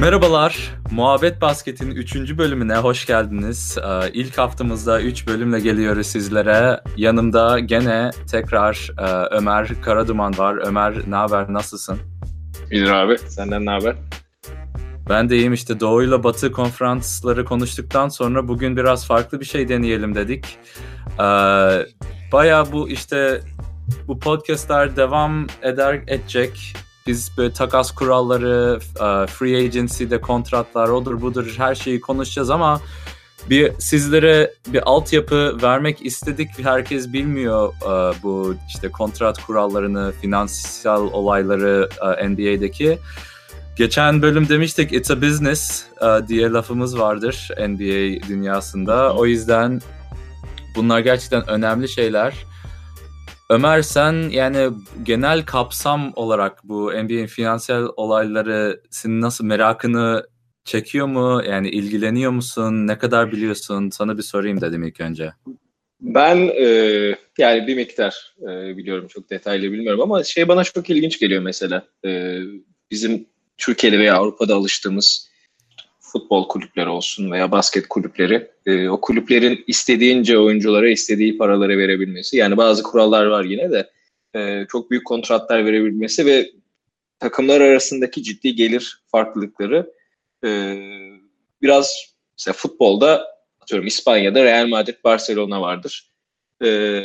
[0.00, 2.38] Merhabalar, Muhabbet Basket'in 3.
[2.38, 3.78] bölümüne hoş geldiniz.
[3.78, 6.80] Ee, ilk haftamızda 3 bölümle geliyoruz sizlere.
[6.96, 9.04] Yanımda gene tekrar e,
[9.36, 10.58] Ömer Karaduman var.
[10.66, 11.98] Ömer ne haber, nasılsın?
[12.70, 13.96] İyidir abi, senden ne haber?
[15.08, 19.68] Ben de iyiyim işte Doğu ile Batı konferansları konuştuktan sonra bugün biraz farklı bir şey
[19.68, 20.58] deneyelim dedik.
[21.20, 21.86] Ee,
[22.32, 23.40] Baya bu işte
[24.08, 26.74] bu podcastlar devam eder edecek
[27.06, 32.80] biz böyle takas kuralları, e, free agency'de kontratlar, odur budur her şeyi konuşacağız ama
[33.50, 36.48] bir sizlere bir altyapı vermek istedik.
[36.62, 42.98] Herkes bilmiyor e, bu işte kontrat kurallarını, finansal olayları e, NBA'deki.
[43.76, 45.84] Geçen bölüm demiştik it's a business
[46.28, 49.14] diye lafımız vardır NBA dünyasında.
[49.14, 49.80] O yüzden
[50.76, 52.49] bunlar gerçekten önemli şeyler.
[53.50, 54.70] Ömer sen yani
[55.02, 60.26] genel kapsam olarak bu NBA'in finansal olayları senin nasıl merakını
[60.64, 61.42] çekiyor mu?
[61.48, 62.86] Yani ilgileniyor musun?
[62.86, 63.90] Ne kadar biliyorsun?
[63.90, 65.32] Sana bir sorayım dedim ilk önce.
[66.00, 66.66] Ben e,
[67.38, 71.86] yani bir miktar e, biliyorum çok detaylı bilmiyorum ama şey bana çok ilginç geliyor mesela.
[72.04, 72.38] E,
[72.90, 73.26] bizim
[73.58, 75.29] Türkiye'de veya Avrupa'da alıştığımız
[76.12, 82.36] futbol kulüpleri olsun veya basket kulüpleri e, o kulüplerin istediğince oyunculara istediği paraları verebilmesi.
[82.36, 83.90] Yani bazı kurallar var yine de
[84.34, 86.50] e, çok büyük kontratlar verebilmesi ve
[87.18, 89.92] takımlar arasındaki ciddi gelir farklılıkları
[90.44, 90.48] e,
[91.62, 93.26] biraz mesela futbolda
[93.60, 96.10] atıyorum İspanya'da Real Madrid Barcelona vardır.
[96.64, 97.00] E,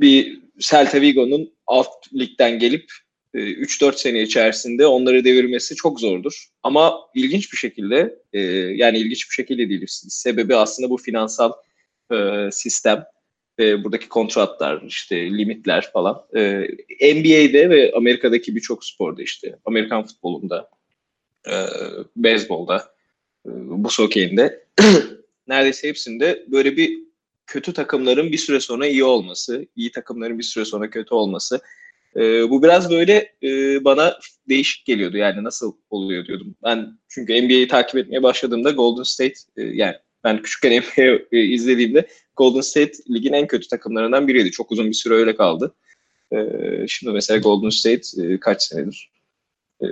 [0.00, 2.92] bir Celta Vigo'nun alt ligden gelip
[3.34, 6.46] 3-4 e, sene içerisinde onları devirmesi çok zordur.
[6.62, 9.84] Ama ilginç bir şekilde e, yani ilginç bir şekilde değil.
[9.88, 11.52] Sebebi aslında bu finansal
[12.12, 13.04] e, sistem
[13.58, 16.24] buradaki kontratlar, işte limitler falan.
[17.02, 20.70] NBA'de ve Amerika'daki birçok sporda işte Amerikan futbolunda,
[22.16, 22.94] beyzbolda,
[23.44, 24.66] bu sokeyinde
[25.48, 26.98] neredeyse hepsinde böyle bir
[27.46, 31.60] kötü takımların bir süre sonra iyi olması, iyi takımların bir süre sonra kötü olması
[32.16, 36.54] e, bu biraz böyle e, bana değişik geliyordu yani nasıl oluyor diyordum.
[36.64, 39.94] Ben çünkü NBA'yi takip etmeye başladığımda Golden State e, yani
[40.24, 42.06] ben küçükken NBA e, izlediğimde
[42.36, 44.50] Golden State ligin en kötü takımlarından biriydi.
[44.50, 45.74] Çok uzun bir süre öyle kaldı.
[46.32, 46.38] E,
[46.88, 49.10] şimdi mesela Golden State e, kaç senedir?
[49.82, 49.86] E,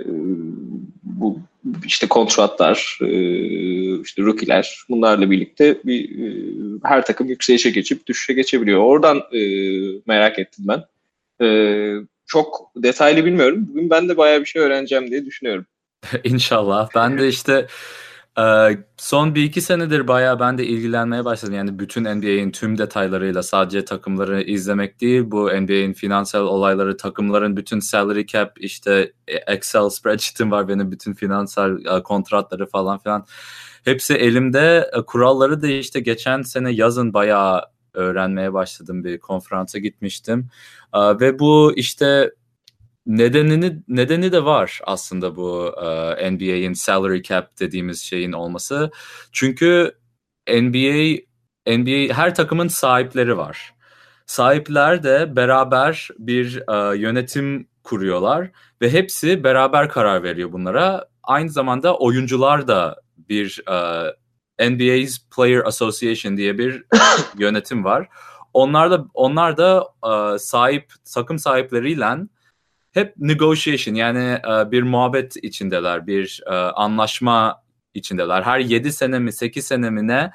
[1.03, 1.39] bu
[1.85, 6.09] işte kontratlar, e, işte rookie'ler bunlarla birlikte bir
[6.83, 8.79] her takım yükselişe geçip düşüşe geçebiliyor.
[8.79, 9.21] Oradan
[10.07, 10.83] merak ettim ben.
[11.41, 11.95] Ee,
[12.25, 13.65] çok detaylı bilmiyorum.
[13.69, 15.65] Bugün ben de bayağı bir şey öğreneceğim diye düşünüyorum.
[16.23, 16.89] İnşallah.
[16.95, 17.67] Ben de işte
[18.39, 21.55] e, son bir iki senedir bayağı ben de ilgilenmeye başladım.
[21.55, 25.23] Yani bütün NBA'in tüm detaylarıyla sadece takımları izlemek değil.
[25.25, 31.85] Bu NBA'in finansal olayları, takımların bütün salary cap, işte Excel spreadsheet'im var benim bütün finansal
[31.85, 33.25] e, kontratları falan filan.
[33.85, 34.91] Hepsi elimde.
[34.97, 37.61] E, kuralları da işte geçen sene yazın bayağı
[37.93, 39.03] öğrenmeye başladım.
[39.03, 40.49] Bir konferansa gitmiştim.
[40.95, 42.31] Ve bu işte
[43.05, 45.73] nedenini nedeni de var aslında bu
[46.31, 48.91] NBA'in salary cap dediğimiz şeyin olması.
[49.31, 49.95] Çünkü
[50.47, 51.17] NBA
[51.67, 53.73] NBA her takımın sahipleri var.
[54.25, 56.63] Sahipler de beraber bir
[56.97, 58.51] yönetim kuruyorlar
[58.81, 61.05] ve hepsi beraber karar veriyor bunlara.
[61.23, 63.61] Aynı zamanda oyuncular da bir
[64.59, 66.83] NBA's Player Association diye bir
[67.37, 68.07] yönetim var.
[68.53, 72.17] Onlar da onlar da e, sahip takım sahipleriyle
[72.91, 78.41] hep negotiation yani e, bir muhabbet içindeler, bir e, anlaşma içindeler.
[78.41, 80.31] Her 7 sene mi 8 sene mi ne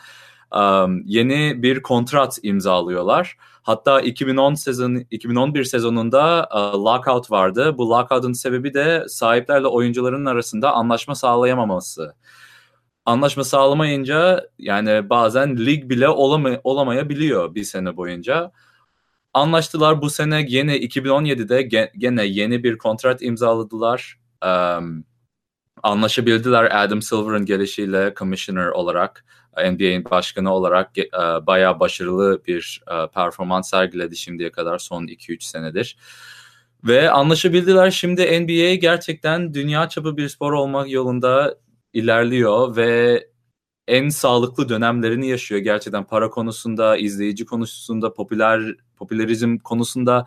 [0.56, 0.61] e,
[1.05, 3.37] yeni bir kontrat imzalıyorlar.
[3.62, 7.79] Hatta 2010 sezon 2011 sezonunda e, lockout vardı.
[7.79, 12.15] Bu lockout'un sebebi de sahiplerle oyuncuların arasında anlaşma sağlayamaması
[13.05, 18.53] anlaşma sağlamayınca yani bazen lig bile olama, olamayabiliyor bir sene boyunca.
[19.35, 21.62] Anlaştılar bu sene yine 2017'de
[21.99, 24.19] gene yeni bir kontrat imzaladılar.
[24.45, 25.05] Um,
[25.83, 29.25] anlaşabildiler Adam Silver'ın gelişiyle commissioner olarak
[29.56, 35.97] NBA'in başkanı olarak uh, bayağı başarılı bir uh, performans sergiledi şimdiye kadar son 2-3 senedir.
[36.85, 37.91] Ve anlaşabildiler.
[37.91, 41.56] Şimdi NBA gerçekten dünya çapı bir spor olmak yolunda
[41.94, 43.25] ilerliyor ve
[43.88, 48.62] en sağlıklı dönemlerini yaşıyor gerçekten para konusunda, izleyici konusunda, popüler
[48.96, 50.26] popülerizm konusunda.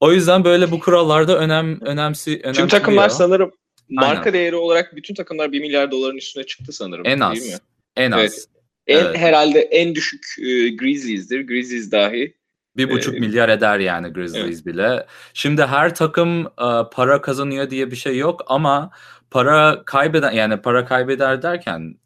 [0.00, 2.56] O yüzden böyle bu kurallarda önem önemsi önemli.
[2.56, 3.52] Tüm takımlar sanırım
[3.88, 4.32] marka Aynen.
[4.32, 7.06] değeri olarak bütün takımlar 1 milyar doların üstüne çıktı sanırım.
[7.06, 7.40] En az.
[7.40, 7.58] Değil mi?
[7.96, 8.20] En az.
[8.20, 8.48] Evet.
[8.86, 9.16] En evet.
[9.16, 11.46] herhalde en düşük e, Grizzlies'dir.
[11.46, 12.34] Grizzlies dahi
[12.76, 14.66] bir buçuk ee, milyar eder yani Grizzlies evet.
[14.66, 15.06] bile.
[15.34, 18.90] Şimdi her takım e, para kazanıyor diye bir şey yok ama
[19.34, 21.98] para kaybeden yani para kaybeder derken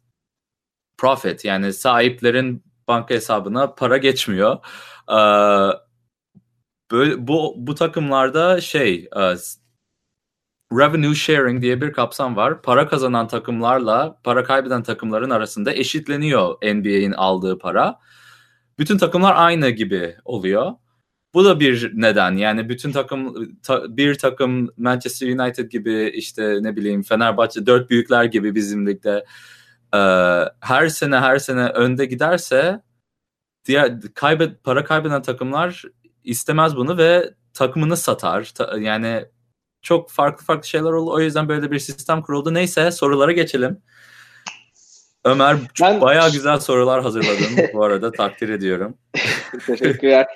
[0.97, 4.57] profit yani sahiplerin banka hesabına para geçmiyor.
[5.11, 5.15] Ee,
[6.91, 9.35] böyle bu bu takımlarda şey e,
[10.73, 12.61] revenue sharing diye bir kapsam var.
[12.61, 17.99] Para kazanan takımlarla para kaybeden takımların arasında eşitleniyor NBA'in aldığı para.
[18.79, 20.71] Bütün takımlar aynı gibi oluyor.
[21.33, 22.31] Bu da bir neden.
[22.31, 28.23] Yani bütün takım ta, bir takım Manchester United gibi işte ne bileyim Fenerbahçe dört büyükler
[28.23, 29.25] gibi bizim ligde
[29.93, 29.99] e,
[30.59, 32.81] her sene her sene önde giderse
[33.65, 35.83] diğer kaybet para kaybeden takımlar
[36.23, 38.51] istemez bunu ve takımını satar.
[38.55, 39.25] Ta, yani
[39.81, 41.13] çok farklı farklı şeyler oldu.
[41.13, 42.53] O yüzden böyle bir sistem kuruldu.
[42.53, 43.81] Neyse sorulara geçelim.
[45.25, 46.01] Ömer ben...
[46.01, 48.97] bayağı güzel sorular hazırladın bu arada takdir ediyorum.
[49.65, 50.27] Teşekkürler.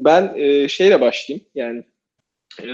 [0.00, 1.46] Ben e, şeyle başlayayım.
[1.54, 1.84] Yani
[2.62, 2.68] e,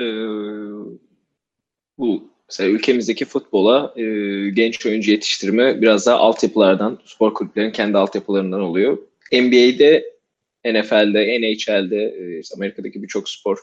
[1.99, 4.05] bu mesela ülkemizdeki futbola e,
[4.51, 8.99] genç oyuncu yetiştirme biraz daha altyapılardan, spor kulüplerinin kendi altyapılarından oluyor.
[9.33, 10.13] NBA'de,
[10.65, 13.59] NFL'de, NHL'de, e, Amerika'daki birçok spor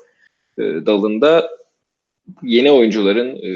[0.58, 1.50] e, dalında
[2.44, 3.52] yeni oyuncuların e,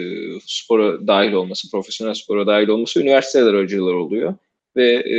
[0.46, 4.36] spora dahil olması, profesyonel spora dahil olması üniversiteler aracılığıyla oluyor
[4.76, 5.18] ve e,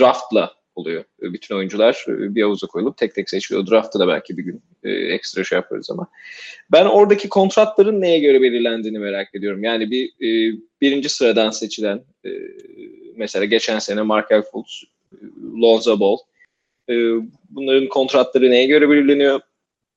[0.00, 1.04] draftla oluyor.
[1.20, 3.66] Bütün oyuncular bir havuza koyulup tek tek seçiliyor.
[3.66, 6.06] Draft'ta da belki bir gün e, ekstra şey yaparız ama.
[6.72, 9.64] Ben oradaki kontratların neye göre belirlendiğini merak ediyorum.
[9.64, 12.30] Yani bir e, birinci sıradan seçilen e,
[13.16, 14.84] mesela geçen sene Markel Fultz,
[15.62, 16.16] Lonzo Ball
[16.88, 16.94] e,
[17.50, 19.40] bunların kontratları neye göre belirleniyor?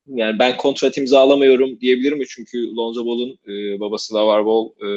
[0.08, 2.26] Yani ben kontrat imzalamıyorum diyebilir mi?
[2.28, 4.90] Çünkü Lonzo Ball'un e, babası Lavar Ball e,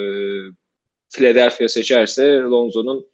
[1.10, 3.09] Philadelphia seçerse Lonzo'nun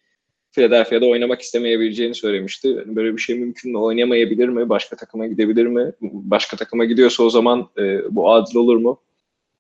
[0.57, 2.69] Philadelphia'da oynamak istemeyebileceğini söylemişti.
[2.69, 3.79] Yani böyle bir şey mümkün mü?
[3.79, 4.69] Oynamayabilir mi?
[4.69, 5.93] Başka takıma gidebilir mi?
[6.03, 9.01] Başka takıma gidiyorsa o zaman e, bu adil olur mu?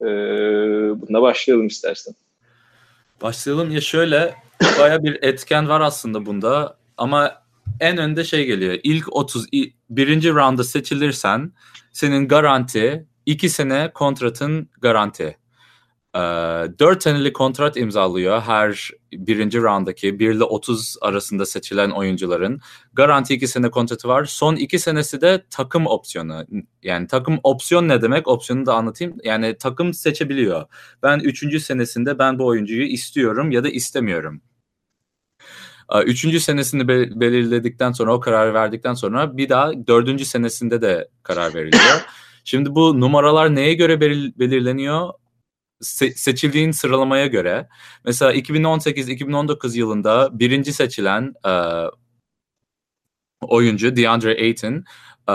[0.01, 0.07] E,
[1.01, 2.15] bununla başlayalım istersen.
[3.23, 3.71] Başlayalım.
[3.71, 4.35] Ya şöyle
[4.79, 7.43] baya bir etken var aslında bunda ama
[7.81, 8.79] en önde şey geliyor.
[8.83, 9.47] İlk 30
[9.91, 11.53] birinci rounda seçilirsen
[11.93, 15.37] senin garanti iki sene kontratın garanti.
[16.17, 22.61] 4 senelik kontrat imzalıyor her birinci roundaki 1 ile 30 arasında seçilen oyuncuların.
[22.93, 24.25] Garanti 2 sene kontratı var.
[24.25, 26.47] Son 2 senesi de takım opsiyonu.
[26.83, 28.29] Yani takım opsiyon ne demek?
[28.29, 29.17] Opsiyonu da anlatayım.
[29.25, 30.67] Yani takım seçebiliyor.
[31.03, 31.63] Ben 3.
[31.63, 34.43] senesinde ben bu oyuncuyu istiyorum ya da istemiyorum.
[36.07, 42.07] Üçüncü senesini belirledikten sonra o kararı verdikten sonra bir daha dördüncü senesinde de karar veriliyor.
[42.45, 45.11] Şimdi bu numaralar neye göre belirleniyor?
[45.83, 47.69] Se- seçildiğin sıralamaya göre
[48.05, 51.53] mesela 2018-2019 yılında birinci seçilen e,
[53.41, 54.85] oyuncu DeAndre Ayton
[55.29, 55.33] e,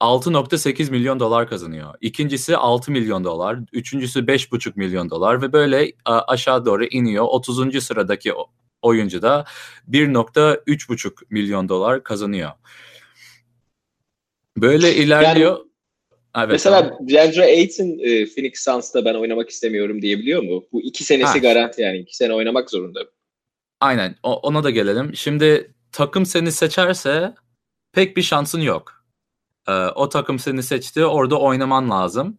[0.00, 1.94] 6.8 milyon dolar kazanıyor.
[2.00, 7.24] İkincisi 6 milyon dolar, üçüncüsü 5.5 milyon dolar ve böyle aşağı doğru iniyor.
[7.28, 7.84] 30.
[7.84, 8.32] sıradaki
[8.82, 9.44] oyuncu da
[9.88, 12.50] 1.3.5 milyon dolar kazanıyor.
[14.56, 15.58] Böyle ilerliyor.
[15.58, 15.73] Yani
[16.36, 16.98] Evet, Mesela.
[17.00, 20.64] DeAndre Ayton e, Phoenix Suns'ta ben oynamak istemiyorum diyebiliyor mu?
[20.72, 21.38] Bu iki senesi ha.
[21.38, 21.98] garanti yani.
[21.98, 23.00] iki sene oynamak zorunda.
[23.80, 24.16] Aynen.
[24.22, 25.16] O, ona da gelelim.
[25.16, 27.34] Şimdi takım seni seçerse
[27.92, 29.04] pek bir şansın yok.
[29.68, 31.04] Ee, o takım seni seçti.
[31.04, 32.38] Orada oynaman lazım.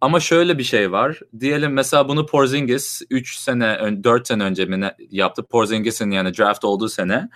[0.00, 1.20] Ama şöyle bir şey var.
[1.40, 5.42] Diyelim mesela bunu Porzingis 3 sene 4 sene önce mi ne, yaptı.
[5.42, 7.28] Porzingis'in yani draft olduğu sene.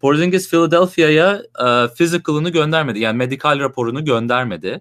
[0.00, 2.98] Porzingis Philadelphia'ya e, physical'ını göndermedi.
[2.98, 4.80] Yani medikal raporunu göndermedi.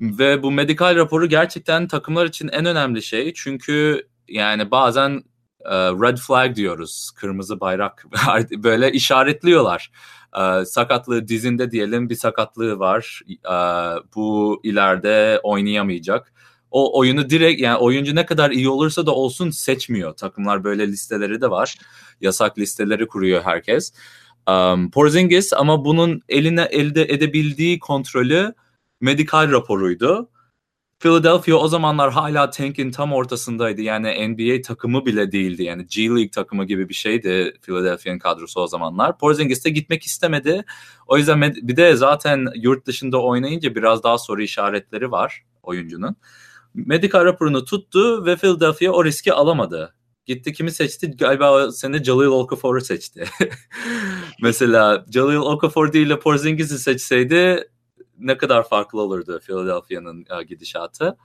[0.00, 3.32] Ve bu medikal raporu gerçekten takımlar için en önemli şey.
[3.34, 5.22] Çünkü yani bazen
[5.64, 7.10] e, red flag diyoruz.
[7.14, 8.06] Kırmızı bayrak
[8.52, 9.90] böyle işaretliyorlar.
[10.38, 13.20] E, sakatlığı dizinde diyelim bir sakatlığı var.
[13.30, 13.54] E,
[14.14, 16.32] bu ileride oynayamayacak.
[16.70, 20.16] O oyunu direkt yani oyuncu ne kadar iyi olursa da olsun seçmiyor.
[20.16, 21.78] Takımlar böyle listeleri de var.
[22.20, 23.92] Yasak listeleri kuruyor herkes.
[24.92, 28.54] Porzingis ama bunun eline elde edebildiği kontrolü
[29.00, 30.30] medikal raporuydu.
[31.00, 33.82] Philadelphia o zamanlar hala tank'in tam ortasındaydı.
[33.82, 35.62] Yani NBA takımı bile değildi.
[35.62, 39.18] Yani G League takımı gibi bir şeydi Philadelphia'nın kadrosu o zamanlar.
[39.18, 40.64] Porzingis de gitmek istemedi.
[41.06, 46.16] O yüzden bir de zaten yurt dışında oynayınca biraz daha soru işaretleri var oyuncunun.
[46.74, 49.94] Medikal raporunu tuttu ve Philadelphia o riski alamadı.
[50.26, 51.10] Gitti kimi seçti?
[51.10, 53.24] Galiba sene Jalil Okafor'u seçti.
[54.42, 57.68] Mesela Jalil Okafor değil de Porzingis'i seçseydi
[58.18, 61.16] ne kadar farklı olurdu Philadelphia'nın e, gidişatı.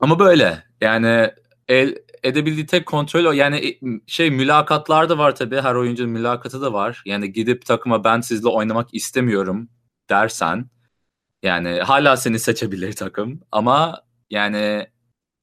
[0.00, 1.30] Ama böyle yani
[1.68, 3.32] el edebildiği tek kontrol o.
[3.32, 5.60] Yani şey mülakatlar da var tabii.
[5.60, 7.02] Her oyuncunun mülakatı da var.
[7.06, 9.68] Yani gidip takıma ben sizle oynamak istemiyorum
[10.10, 10.70] dersen
[11.42, 14.86] yani hala seni seçebilir takım ama yani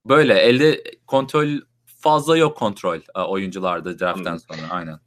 [0.06, 1.48] böyle elde kontrol
[1.86, 5.00] fazla yok kontrol e, oyuncularda draft'tan sonra aynen.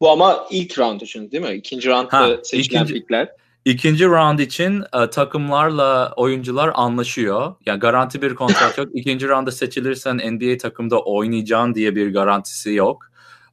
[0.00, 1.54] Bu ama ilk round için değil mi?
[1.54, 3.28] İkinci roundda ha, seçilen ikinci, pikler.
[3.64, 7.54] İkinci round için uh, takımlarla oyuncular anlaşıyor.
[7.66, 8.88] Yani garanti bir kontrat yok.
[8.94, 13.04] İkinci rounda seçilirsen NBA takımda oynayacaksın diye bir garantisi yok.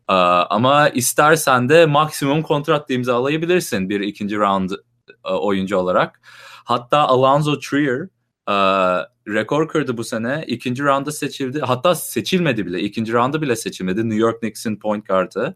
[0.10, 4.76] Uh, ama istersen de maksimum kontrat imzalayabilirsin bir ikinci round uh,
[5.24, 6.22] oyuncu olarak.
[6.64, 8.02] Hatta Alonzo Trier
[8.50, 10.44] uh, rekor kırdı bu sene.
[10.48, 11.62] İkinci rounda seçildi.
[11.62, 12.80] Hatta seçilmedi bile.
[12.80, 14.10] İkinci rounda bile seçilmedi.
[14.10, 15.56] New York Knicks'in point guard'ı.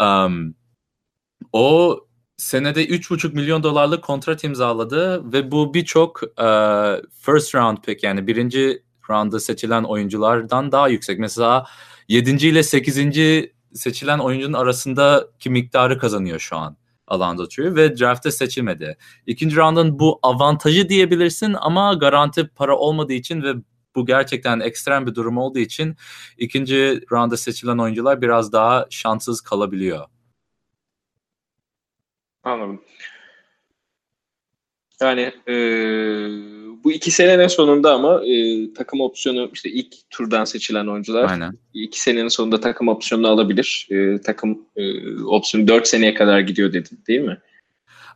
[0.00, 0.54] Um,
[1.52, 1.98] o
[2.38, 8.82] senede 3,5 milyon dolarlık kontrat imzaladı ve bu birçok uh, first round pick yani birinci
[9.10, 11.18] roundda seçilen oyunculardan daha yüksek.
[11.18, 11.66] Mesela
[12.08, 12.30] 7.
[12.30, 12.98] ile 8.
[13.74, 16.76] seçilen oyuncunun arasındaki miktarı kazanıyor şu an
[17.06, 18.96] Alonzo Trier ve draft'te seçilmedi.
[19.26, 23.54] İkinci round'un bu avantajı diyebilirsin ama garanti para olmadığı için ve
[23.94, 25.96] bu gerçekten ekstrem bir durum olduğu için
[26.38, 30.06] ikinci rounda seçilen oyuncular biraz daha şanssız kalabiliyor.
[32.48, 32.80] Anladım.
[35.00, 35.54] Yani e,
[36.84, 41.58] bu iki senenin sonunda ama e, takım opsiyonu işte ilk turdan seçilen oyuncular Aynen.
[41.74, 43.88] iki senenin sonunda takım opsiyonunu alabilir.
[43.90, 47.38] E, takım e, opsiyonu dört seneye kadar gidiyor dedi değil mi?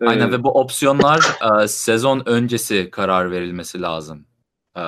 [0.00, 1.20] Aynen ee, ve bu opsiyonlar
[1.62, 4.26] e, sezon öncesi karar verilmesi lazım.
[4.76, 4.82] E,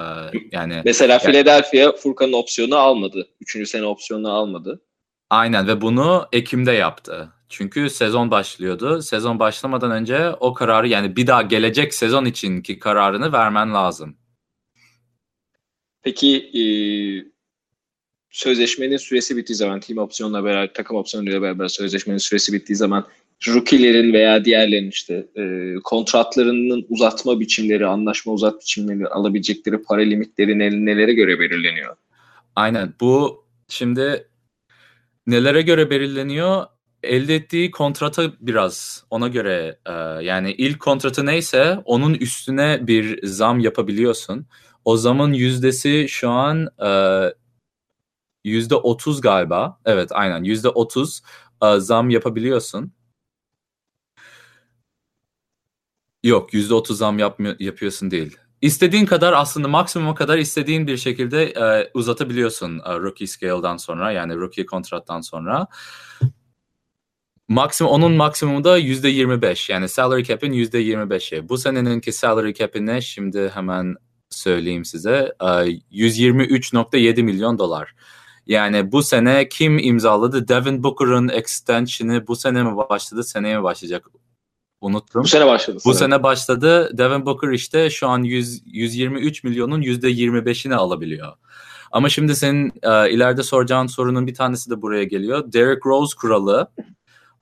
[0.53, 3.29] yani mesela Philadelphia Furkan'ın opsiyonu almadı.
[3.41, 4.81] Üçüncü sene opsiyonunu almadı.
[5.31, 7.33] Aynen ve bunu Ekim'de yaptı.
[7.57, 9.03] Çünkü sezon başlıyordu.
[9.03, 14.17] Sezon başlamadan önce o kararı yani bir daha gelecek sezon içinki kararını vermen lazım.
[16.03, 16.65] Peki e,
[18.31, 23.07] sözleşmenin süresi bittiği zaman team opsiyonla beraber takım opsiyonuyla beraber sözleşmenin süresi bittiği zaman
[23.49, 31.15] rookie'lerin veya diğerlerin işte e, kontratlarının uzatma biçimleri, anlaşma uzat biçimleri, alabilecekleri para limitleri nelere
[31.15, 31.97] göre belirleniyor?
[32.57, 32.95] Aynen.
[33.01, 34.29] Bu şimdi
[35.27, 36.74] nelere göre belirleniyor?
[37.05, 39.93] Elde ettiği kontrata biraz ona göre e,
[40.25, 44.47] yani ilk kontratı neyse onun üstüne bir zam yapabiliyorsun.
[44.85, 46.91] O zamın yüzdesi şu an e,
[48.45, 49.81] yüzde otuz galiba.
[49.85, 51.23] Evet aynen yüzde otuz
[51.63, 52.93] e, zam yapabiliyorsun.
[56.25, 58.37] Yok yüzde otuz zam yapmıyor, yapıyorsun değil.
[58.61, 64.37] İstediğin kadar aslında maksimuma kadar istediğin bir şekilde e, uzatabiliyorsun e, rookie scale'dan sonra yani
[64.37, 65.67] rookie kontrattan sonra.
[67.49, 71.49] Maksimum onun maksimumu da %25 yani salary cap'in %25'i.
[71.49, 73.01] Bu seneninki salary cap'i ne?
[73.01, 73.95] Şimdi hemen
[74.31, 75.33] söyleyeyim size.
[75.41, 77.95] 123.7 milyon dolar.
[78.47, 80.49] Yani bu sene kim imzaladı?
[80.49, 84.07] Devin Booker'ın extension'ı bu sene mi başladı, seneye mi başlayacak?
[84.81, 85.23] Unuttum.
[85.23, 85.79] Bu sene başladı.
[85.85, 86.99] Bu sene başladı.
[86.99, 91.33] Devin Booker işte şu an 100, 123 milyonun %25'ini alabiliyor.
[91.93, 95.53] Ama şimdi senin e, ileride soracağın sorunun bir tanesi de buraya geliyor.
[95.53, 96.71] Derek Rose kuralı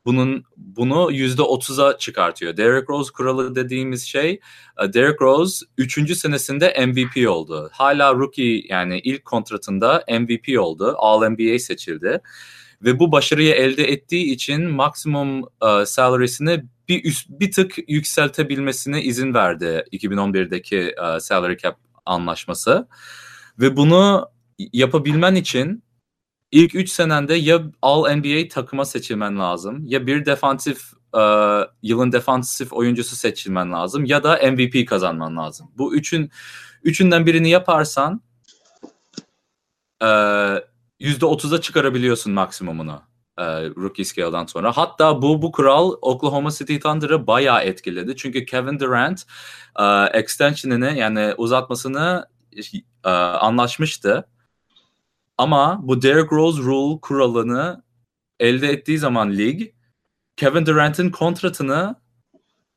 [0.04, 2.56] bunun bunu yüzde otuza çıkartıyor.
[2.56, 4.40] Derrick Rose kuralı dediğimiz şey
[4.82, 6.16] e, Derrick Rose 3.
[6.16, 7.70] senesinde MVP oldu.
[7.72, 10.94] Hala rookie yani ilk kontratında MVP oldu.
[10.98, 12.20] All NBA seçildi.
[12.84, 19.34] Ve bu başarıyı elde ettiği için maksimum uh, salary'sini bir üst, bir tık yükseltebilmesine izin
[19.34, 22.88] verdi 2011'deki uh, salary cap anlaşması.
[23.58, 24.28] Ve bunu
[24.72, 25.82] yapabilmen için
[26.52, 31.22] ilk 3 senende ya All NBA takıma seçilmen lazım ya bir defansif e,
[31.82, 35.70] yılın defansif oyuncusu seçilmen lazım ya da MVP kazanman lazım.
[35.78, 36.30] Bu üçün
[36.82, 38.22] üçünden birini yaparsan
[40.02, 40.06] e,
[41.00, 43.02] %30'a çıkarabiliyorsun maksimumunu
[43.38, 44.76] e, rookie scale'dan sonra.
[44.76, 48.16] Hatta bu bu kural Oklahoma City Thunder'ı bayağı etkiledi.
[48.16, 49.22] Çünkü Kevin Durant
[49.78, 49.84] e,
[50.18, 52.26] extension'ını yani uzatmasını
[53.04, 54.28] e, anlaşmıştı
[55.38, 57.82] ama bu Derrick Rose Rule kuralını
[58.40, 59.70] elde ettiği zaman lig
[60.36, 61.96] Kevin Durant'in kontratını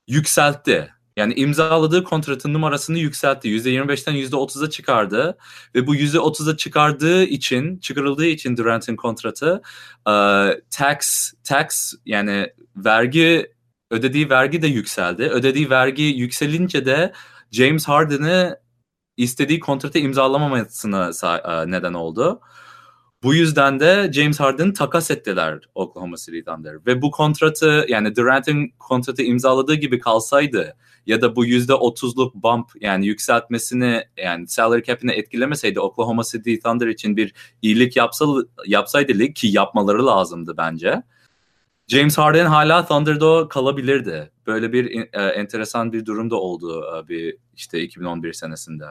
[0.08, 0.96] yükseltti.
[1.18, 3.50] Yani imzaladığı kontratın numarasını yükseltti.
[3.50, 5.38] %25'ten %30'a çıkardı.
[5.76, 9.62] Ve bu %30'a çıkardığı için, çıkarıldığı için Durant'in kontratı
[10.08, 13.52] uh, tax, tax yani vergi,
[13.92, 15.24] ödediği vergi de yükseldi.
[15.24, 17.14] Ödediği vergi yükselince de
[17.52, 18.60] James Harden'ı
[19.18, 22.42] istediği kontratı imzalamamasına e, neden oldu.
[23.24, 26.86] Bu yüzden de James Harden takas ettiler Oklahoma City Thunder.
[26.86, 32.72] Ve bu kontratı yani Durant'in kontratı imzaladığı gibi kalsaydı ya da bu yüzde otuzluk bump
[32.82, 38.26] yani yükseltmesini yani salary cap'ini etkilemeseydi Oklahoma City Thunder için bir iyilik yapsa,
[38.66, 41.04] yapsaydı lig ki yapmaları lazımdı bence.
[41.88, 44.32] James Harden hala Thunder'da kalabilirdi.
[44.48, 48.86] Böyle bir e, enteresan bir durum da oldu e, bir işte 2011 senesinde.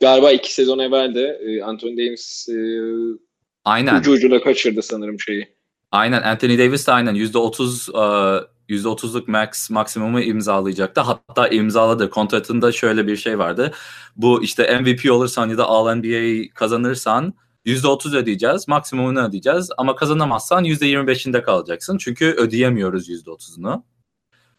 [0.00, 2.56] Galiba iki sezon evvel de e, Anthony Davis e,
[3.64, 4.00] aynen.
[4.00, 5.48] ucu ucuna kaçırdı sanırım şeyi.
[5.90, 11.00] Aynen Anthony Davis de aynen %30 %30'luk max maksimumu imzalayacaktı.
[11.00, 12.10] Hatta imzaladı.
[12.10, 13.72] Kontratında şöyle bir şey vardı.
[14.16, 17.34] Bu işte MVP olursan ya da All-NBA kazanırsan
[17.66, 18.68] %30 ödeyeceğiz.
[18.68, 19.70] Maksimumunu ödeyeceğiz.
[19.78, 21.98] Ama kazanamazsan %25'inde kalacaksın.
[21.98, 23.82] Çünkü ödeyemiyoruz %30'unu.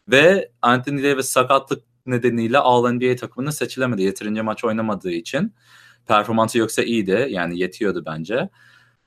[0.08, 4.02] Ve Anthony Davis sakatlık nedeniyle All-NBA takımına seçilemedi.
[4.02, 5.56] Yeterince maç oynamadığı için.
[6.08, 7.28] Performansı yoksa iyiydi.
[7.30, 8.50] Yani yetiyordu bence.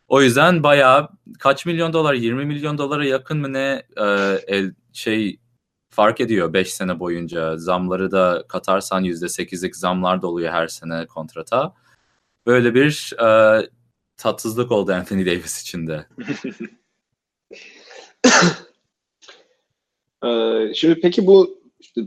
[0.08, 1.08] O yüzden bayağı
[1.38, 4.04] kaç milyon dolar 20 milyon dolara yakın mı ne e,
[4.46, 5.40] el, şey
[5.90, 7.58] fark ediyor 5 sene boyunca.
[7.58, 11.74] Zamları da katarsan %8'lik zamlar da oluyor her sene kontrata.
[12.46, 13.62] Böyle bir e,
[14.16, 16.06] tatsızlık oldu Anthony Davis için de.
[20.24, 22.00] Ee, şimdi peki bu işte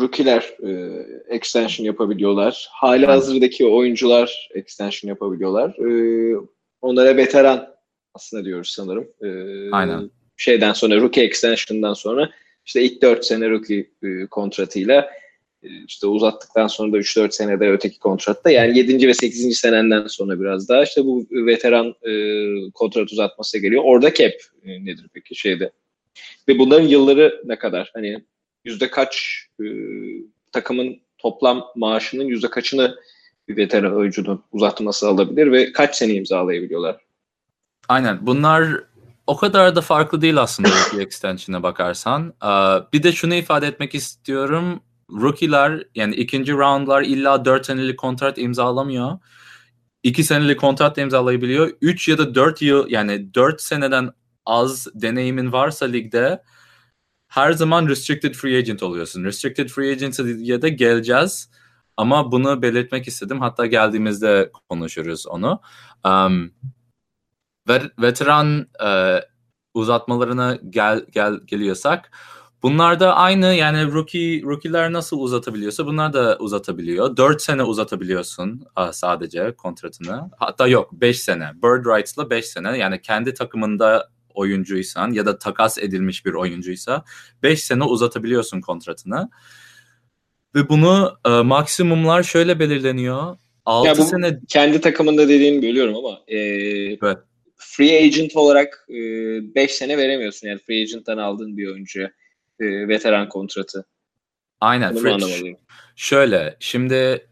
[0.00, 2.68] rookie'ler e, extension yapabiliyorlar.
[2.70, 5.70] Hali hazırdaki oyuncular extension yapabiliyorlar.
[5.70, 6.36] E,
[6.80, 7.74] onlara veteran
[8.14, 9.08] aslında diyoruz sanırım.
[9.22, 9.28] E,
[9.70, 10.10] Aynen.
[10.36, 12.30] Şeyden sonra rookie extension'dan sonra
[12.66, 15.10] işte ilk 4 sene rookie e, kontratıyla
[15.62, 19.08] e, işte uzattıktan sonra da 3-4 senede öteki kontratta yani 7.
[19.08, 19.56] ve 8.
[19.58, 22.12] senenden sonra biraz daha işte bu veteran e,
[22.74, 23.82] kontrat uzatması geliyor.
[23.84, 24.32] Orada cap
[24.64, 25.70] e, nedir peki şeyde?
[26.48, 27.90] Ve bunların yılları ne kadar?
[27.94, 28.24] Hani
[28.64, 29.64] yüzde kaç e,
[30.52, 32.96] takımın toplam maaşının yüzde kaçını
[33.48, 37.00] bir veteran oyuncunun uzatması alabilir ve kaç sene imzalayabiliyorlar?
[37.88, 38.26] Aynen.
[38.26, 38.84] Bunlar
[39.26, 42.34] o kadar da farklı değil aslında rookie extension'a bakarsan.
[42.92, 44.80] Bir de şunu ifade etmek istiyorum.
[45.10, 49.18] Rookie'ler yani ikinci roundlar illa 4 senelik kontrat imzalamıyor.
[50.02, 51.70] 2 senelik kontrat imzalayabiliyor.
[51.80, 54.10] 3 ya da 4 yıl yani 4 seneden
[54.46, 56.42] az deneyimin varsa ligde
[57.34, 59.24] her zaman restricted free agent oluyorsun.
[59.24, 61.50] Restricted free agent'e de geleceğiz.
[61.96, 63.40] Ama bunu belirtmek istedim.
[63.40, 65.60] Hatta geldiğimizde konuşuruz onu.
[66.06, 66.52] Um,
[67.98, 69.20] veteran e,
[69.74, 72.10] uzatmalarına gel, gel geliyorsak
[72.62, 77.16] bunlar da aynı yani rookie rookie'ler nasıl uzatabiliyorsa bunlar da uzatabiliyor.
[77.16, 80.30] 4 sene uzatabiliyorsun sadece kontratını.
[80.36, 81.52] Hatta yok 5 sene.
[81.54, 87.04] Bird Rights'la 5 sene yani kendi takımında oyuncuysan ya da takas edilmiş bir oyuncuysa
[87.42, 89.30] 5 sene uzatabiliyorsun kontratını.
[90.54, 93.36] Ve bunu e, maksimumlar şöyle belirleniyor.
[93.64, 97.18] 6 ya bu sene kendi takımında dediğini bölüyorum ama e, evet.
[97.56, 102.10] free agent olarak 5 e, sene veremiyorsun yani free agent'tan aldığın bir oyuncuya
[102.60, 103.86] e, veteran kontratı.
[104.60, 104.96] Aynen.
[104.96, 105.56] Free,
[105.96, 107.26] şöyle şimdi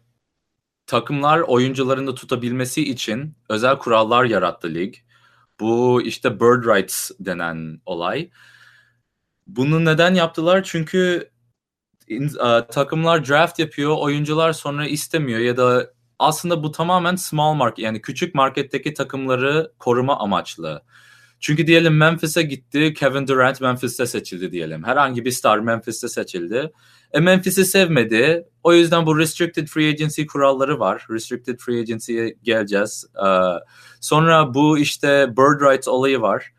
[0.87, 4.95] takımlar oyuncularını tutabilmesi için özel kurallar yarattı lig.
[5.59, 8.29] Bu işte bird rights denen olay.
[9.47, 10.63] Bunu neden yaptılar?
[10.63, 11.29] Çünkü
[12.71, 18.35] takımlar draft yapıyor, oyuncular sonra istemiyor ya da aslında bu tamamen small market yani küçük
[18.35, 20.83] marketteki takımları koruma amaçlı.
[21.43, 24.83] Çünkü diyelim Memphis'e gitti, Kevin Durant Memphis'te seçildi diyelim.
[24.83, 26.71] Herhangi bir star Memphis'te seçildi.
[27.13, 28.47] E Memphis'i sevmedi.
[28.63, 31.05] O yüzden bu restricted free agency kuralları var.
[31.09, 33.05] Restricted free agency'ye geleceğiz.
[33.25, 33.29] Ee,
[34.01, 36.53] sonra bu işte bird rights olayı var.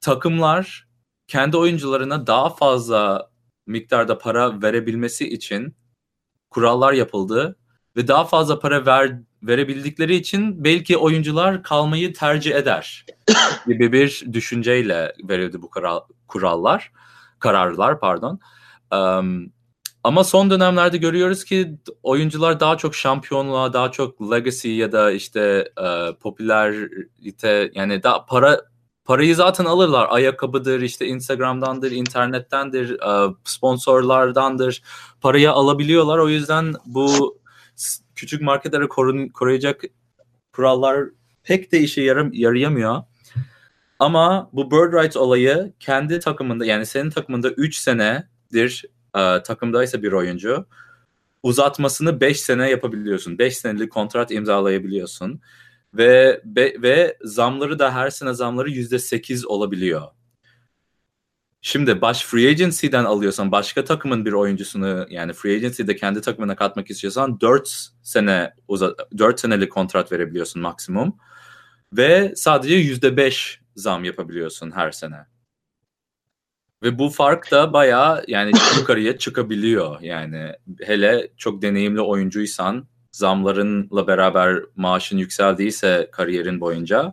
[0.00, 0.88] Takımlar
[1.26, 3.30] kendi oyuncularına daha fazla
[3.66, 5.76] miktarda para verebilmesi için
[6.50, 7.56] kurallar yapıldı
[7.96, 13.04] ve daha fazla para ver, verebildikleri için belki oyuncular kalmayı tercih eder
[13.66, 16.92] gibi bir düşünceyle verildi bu kural, kurallar,
[17.38, 18.40] kararlar pardon.
[18.92, 19.52] Um,
[20.04, 25.72] ama son dönemlerde görüyoruz ki oyuncular daha çok şampiyonluğa, daha çok legacy ya da işte
[25.82, 28.60] e, popülerite yani daha para
[29.04, 30.06] parayı zaten alırlar.
[30.10, 34.82] Ayakkabıdır, işte Instagram'dandır, internettendir, e, sponsorlardandır.
[35.20, 36.18] Parayı alabiliyorlar.
[36.18, 37.38] O yüzden bu
[38.20, 39.82] küçük marketlere korun, koruyacak
[40.52, 41.08] kurallar
[41.42, 43.02] pek de işe yarım, yarayamıyor.
[43.98, 48.84] Ama bu Bird Rights olayı kendi takımında yani senin takımında 3 senedir
[49.16, 50.66] e, takımdaysa bir oyuncu
[51.42, 53.38] uzatmasını 5 sene yapabiliyorsun.
[53.38, 55.40] 5 senelik kontrat imzalayabiliyorsun.
[55.94, 60.02] Ve be, ve zamları da her sene zamları %8 olabiliyor.
[61.62, 66.90] Şimdi baş free agency'den alıyorsan başka takımın bir oyuncusunu yani free agency'de kendi takımına katmak
[66.90, 68.54] istiyorsan 4 sene
[69.18, 71.16] 4 senelik kontrat verebiliyorsun maksimum.
[71.92, 75.26] Ve sadece %5 zam yapabiliyorsun her sene.
[76.82, 80.00] Ve bu fark da bayağı yani yukarıya çıkabiliyor.
[80.00, 87.12] Yani hele çok deneyimli oyuncuysan zamlarınla beraber maaşın yükseldiyse kariyerin boyunca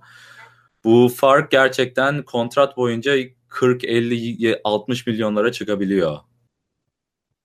[0.83, 3.15] bu fark gerçekten kontrat boyunca
[3.58, 6.17] 40, 50, 60 milyonlara çıkabiliyor.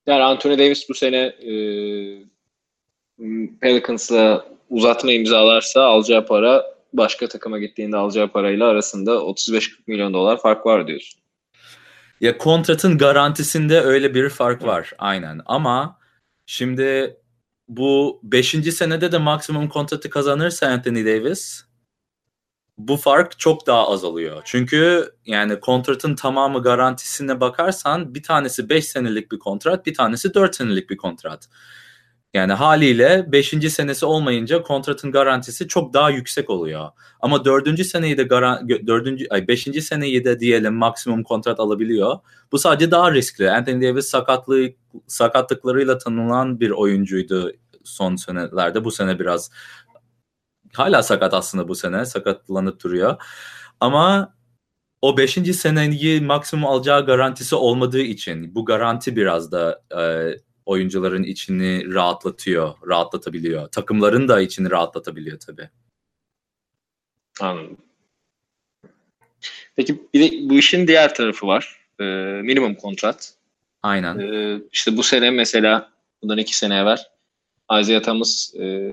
[0.06, 1.52] Yani Anthony Davis bu sene e,
[3.60, 10.66] Pelicans'la uzatma imzalarsa alacağı para başka takıma gittiğinde alacağı parayla arasında 35-40 milyon dolar fark
[10.66, 11.20] var diyorsun.
[12.20, 15.98] Ya kontratın garantisinde öyle bir fark var aynen ama
[16.46, 17.16] şimdi
[17.68, 18.50] bu 5.
[18.50, 21.71] senede de maksimum kontratı kazanırsa Anthony Davis
[22.78, 24.42] bu fark çok daha azalıyor.
[24.44, 30.56] Çünkü yani kontratın tamamı garantisine bakarsan bir tanesi 5 senelik bir kontrat, bir tanesi 4
[30.56, 31.48] senelik bir kontrat.
[32.34, 33.48] Yani haliyle 5.
[33.68, 36.88] senesi olmayınca kontratın garantisi çok daha yüksek oluyor.
[37.20, 37.86] Ama 4.
[37.86, 39.08] seneyi de garan 4.
[39.30, 39.62] ay 5.
[39.62, 42.18] seneyi de diyelim maksimum kontrat alabiliyor.
[42.52, 43.50] Bu sadece daha riskli.
[43.50, 44.68] Anthony Davis sakatlığı
[45.06, 47.52] sakatlıklarıyla tanınan bir oyuncuydu
[47.84, 48.84] son senelerde.
[48.84, 49.50] Bu sene biraz
[50.74, 52.06] hala sakat aslında bu sene.
[52.06, 53.22] Sakatlanıp duruyor.
[53.80, 54.34] Ama
[55.02, 55.32] o 5.
[55.32, 60.02] seneyi maksimum alacağı garantisi olmadığı için bu garanti biraz da e,
[60.66, 63.68] oyuncuların içini rahatlatıyor, rahatlatabiliyor.
[63.68, 65.68] Takımların da içini rahatlatabiliyor tabii.
[67.40, 67.76] Anladım.
[69.76, 71.80] Peki bir de bu işin diğer tarafı var.
[72.00, 72.04] Ee,
[72.42, 73.34] minimum kontrat.
[73.82, 74.18] Aynen.
[74.18, 76.98] Ee, işte bu sene mesela bundan iki sene evvel
[77.80, 78.92] Isaiah Thomas e,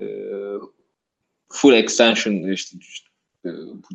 [1.49, 3.09] full extension işte, işte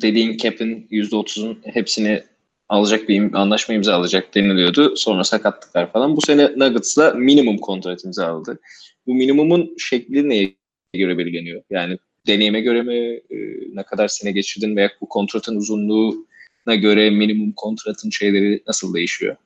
[0.03, 2.23] dediğin cap'in %30'un hepsini
[2.69, 4.97] alacak bir anlaşma imzalayacak deniliyordu.
[4.97, 6.17] Sonra sakatlıklar falan.
[6.17, 8.61] Bu sene Nuggets'la minimum kontrat imzaladı.
[9.07, 10.55] Bu minimumun şekli neye
[10.95, 11.63] göre belirleniyor?
[11.71, 12.95] Yani deneyime göre mi
[13.31, 13.37] e,
[13.75, 19.37] ne kadar sene geçirdin veya bu kontratın uzunluğuna göre minimum kontratın şeyleri nasıl değişiyor?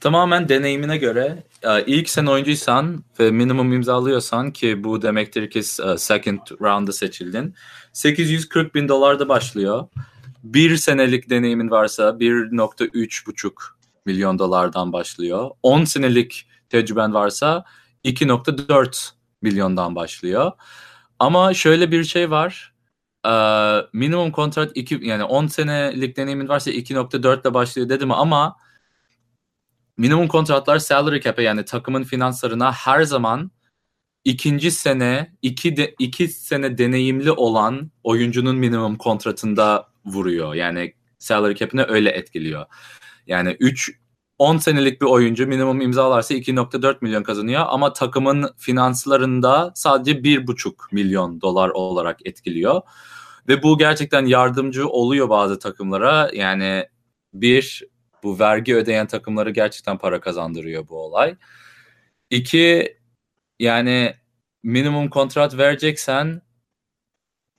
[0.00, 5.98] Tamamen deneyimine göre e, ilk sen oyuncuysan ve minimum imzalıyorsan ki bu demektir ki e,
[5.98, 7.54] second round'a seçildin
[7.92, 9.88] 840 bin dolarda başlıyor
[10.44, 13.52] bir senelik deneyimin varsa 1.3,5
[14.06, 15.50] milyon dolardan başlıyor.
[15.62, 17.64] 10 senelik tecrüben varsa
[18.04, 19.10] 2.4
[19.42, 20.52] milyondan başlıyor.
[21.18, 22.74] Ama şöyle bir şey var.
[23.26, 23.30] Ee,
[23.92, 28.56] minimum kontrat 2 yani 10 senelik deneyimin varsa 2.4 ile başlıyor dedim ama
[30.00, 33.50] minimum kontratlar salary cap'e yani takımın finanslarına her zaman
[34.24, 40.54] ikinci sene iki, de, iki sene deneyimli olan oyuncunun minimum kontratında vuruyor.
[40.54, 42.66] Yani salary cap'ine öyle etkiliyor.
[43.26, 43.92] Yani 3
[44.38, 51.40] 10 senelik bir oyuncu minimum imzalarsa 2.4 milyon kazanıyor ama takımın finanslarında sadece 1.5 milyon
[51.40, 52.80] dolar olarak etkiliyor.
[53.48, 56.30] Ve bu gerçekten yardımcı oluyor bazı takımlara.
[56.34, 56.86] Yani
[57.34, 57.82] bir
[58.22, 61.36] bu vergi ödeyen takımları gerçekten para kazandırıyor bu olay.
[62.30, 62.96] İki
[63.60, 64.14] yani
[64.62, 66.42] minimum kontrat vereceksen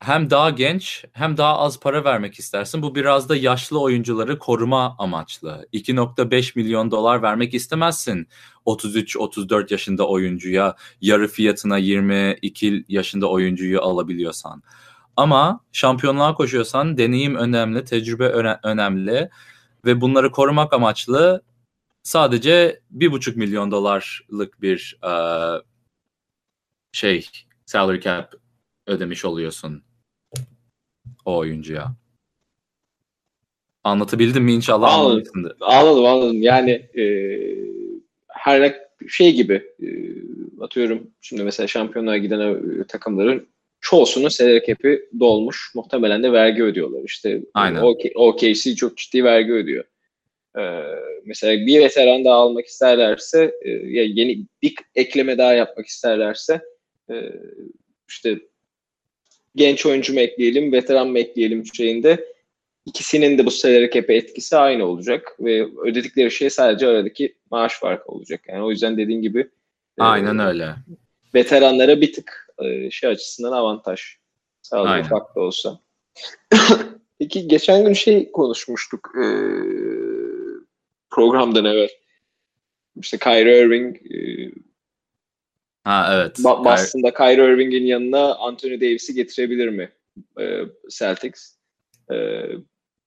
[0.02, 2.82] hem daha genç hem daha az para vermek istersin.
[2.82, 5.68] Bu biraz da yaşlı oyuncuları koruma amaçlı.
[5.74, 8.28] 2.5 milyon dolar vermek istemezsin
[8.66, 14.64] 33-34 yaşında oyuncuya yarı fiyatına 22 yaşında oyuncuyu alabiliyorsan.
[15.18, 18.28] Ama şampiyonluğa koşuyorsan deneyim önemli, tecrübe
[18.64, 19.30] önemli
[19.86, 21.44] ve bunları korumak amaçlı
[22.04, 25.62] sadece 1.5 milyon dolarlık bir uh,
[26.92, 27.28] şey
[27.66, 28.34] salary cap
[28.88, 29.84] ödemiş oluyorsun
[31.26, 31.96] o oyuncuya.
[33.84, 35.52] Anlatabildim mi inşallah anladım.
[35.62, 36.42] Anladım anladım.
[36.42, 37.06] Yani e,
[38.28, 38.76] her
[39.08, 39.88] şey gibi e,
[40.64, 43.48] atıyorum şimdi mesela şampiyonluğa giden e, takımların
[43.82, 45.72] çoğusunun salary cap'i dolmuş.
[45.76, 47.02] Muhtemelen de vergi ödüyorlar.
[47.06, 47.82] İşte Aynen.
[48.16, 49.86] OKC çok ciddi vergi ödüyor.
[50.58, 50.84] Ee,
[51.26, 56.62] mesela bir veteran daha almak isterlerse e, ya yeni bir ekleme daha yapmak isterlerse
[57.10, 57.16] e,
[58.10, 58.40] işte
[59.56, 62.26] genç oyuncu mu ekleyelim, veteran mı ekleyelim şeyinde
[62.86, 68.12] ikisinin de bu salary cap'e etkisi aynı olacak ve ödedikleri şey sadece aradaki maaş farkı
[68.12, 68.42] olacak.
[68.48, 69.40] Yani o yüzden dediğin gibi
[70.00, 70.76] e, Aynen e, öyle.
[71.34, 74.02] Veteranlara bir tık e, şey açısından avantaj
[74.62, 75.80] sağlıyor ufak da olsa.
[77.20, 79.26] Peki geçen gün şey konuşmuştuk e,
[81.10, 81.90] programdan evvel.
[82.96, 84.52] İşte Kyrie Irving e,
[85.84, 86.40] Ha evet.
[86.40, 89.92] Ba- Boston'da Kyrie Irving'in yanına Anthony Davis'i getirebilir mi
[90.40, 91.56] e, Celtics?
[92.12, 92.46] E,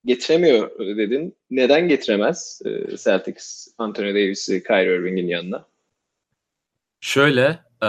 [0.04, 1.36] getiremiyor dedin.
[1.50, 5.66] Neden getiremez e, Celtics Anthony Davis'i Kyrie Irving'in yanına?
[7.00, 7.88] Şöyle e,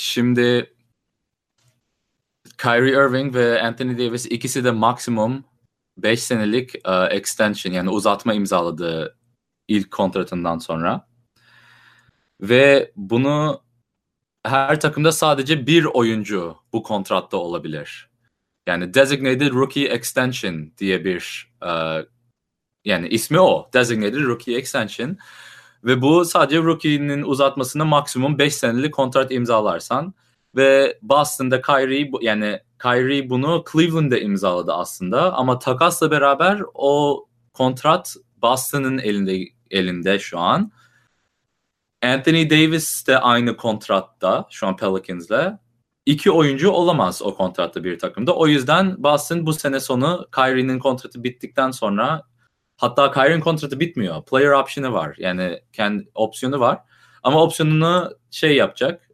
[0.00, 0.74] şimdi
[2.58, 5.44] Kyrie Irving ve Anthony Davis ikisi de maksimum
[5.96, 9.16] 5 senelik e, extension yani uzatma imzaladı
[9.68, 11.08] ilk kontratından sonra.
[12.40, 13.62] Ve bunu
[14.46, 18.10] her takımda sadece bir oyuncu bu kontratta olabilir.
[18.66, 21.70] Yani Designated Rookie Extension diye bir e,
[22.84, 23.70] yani ismi o.
[23.74, 25.18] Designated Rookie Extension.
[25.84, 30.14] Ve bu sadece rookie'nin uzatmasını maksimum 5 senelik kontrat imzalarsan
[30.56, 38.98] ve Boston'da Kyrie yani Kyrie bunu Cleveland'da imzaladı aslında ama takasla beraber o kontrat Boston'ın
[38.98, 40.72] elinde elinde şu an.
[42.02, 45.58] Anthony Davis de aynı kontratta şu an Pelicans'le.
[46.06, 48.36] İki oyuncu olamaz o kontratta bir takımda.
[48.36, 52.22] O yüzden Boston bu sene sonu Kyrie'nin kontratı bittikten sonra
[52.80, 54.24] hatta Kyrie'nin kontratı bitmiyor.
[54.24, 55.14] Player option'ı var.
[55.18, 56.78] Yani kendi opsiyonu var.
[57.22, 59.10] Ama opsiyonunu şey yapacak,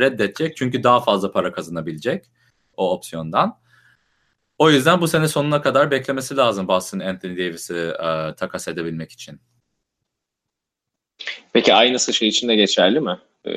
[0.00, 2.24] reddedecek çünkü daha fazla para kazanabilecek
[2.76, 3.58] o opsiyondan.
[4.58, 9.40] O yüzden bu sene sonuna kadar beklemesi lazım Boston Anthony Davis'i e, takas edebilmek için.
[11.52, 13.18] Peki aynısı şey için de geçerli mi?
[13.46, 13.52] Ee,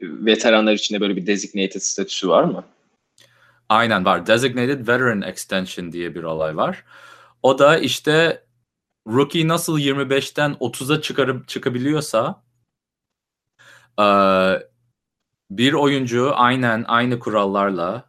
[0.00, 2.64] veteranlar için de böyle bir designated statüsü var mı?
[3.68, 4.26] Aynen var.
[4.26, 6.84] Designated Veteran Extension diye bir olay var.
[7.42, 8.42] O da işte
[9.08, 12.42] rookie nasıl 25'ten 30'a çıkarıp çıkabiliyorsa
[14.00, 14.06] e,
[15.50, 18.08] bir oyuncu aynen aynı kurallarla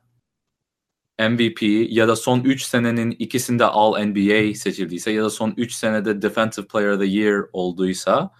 [1.19, 6.21] MVP ya da son 3 senenin ikisinde All NBA seçildiyse ya da son 3 senede
[6.21, 8.31] Defensive Player of the Year olduysa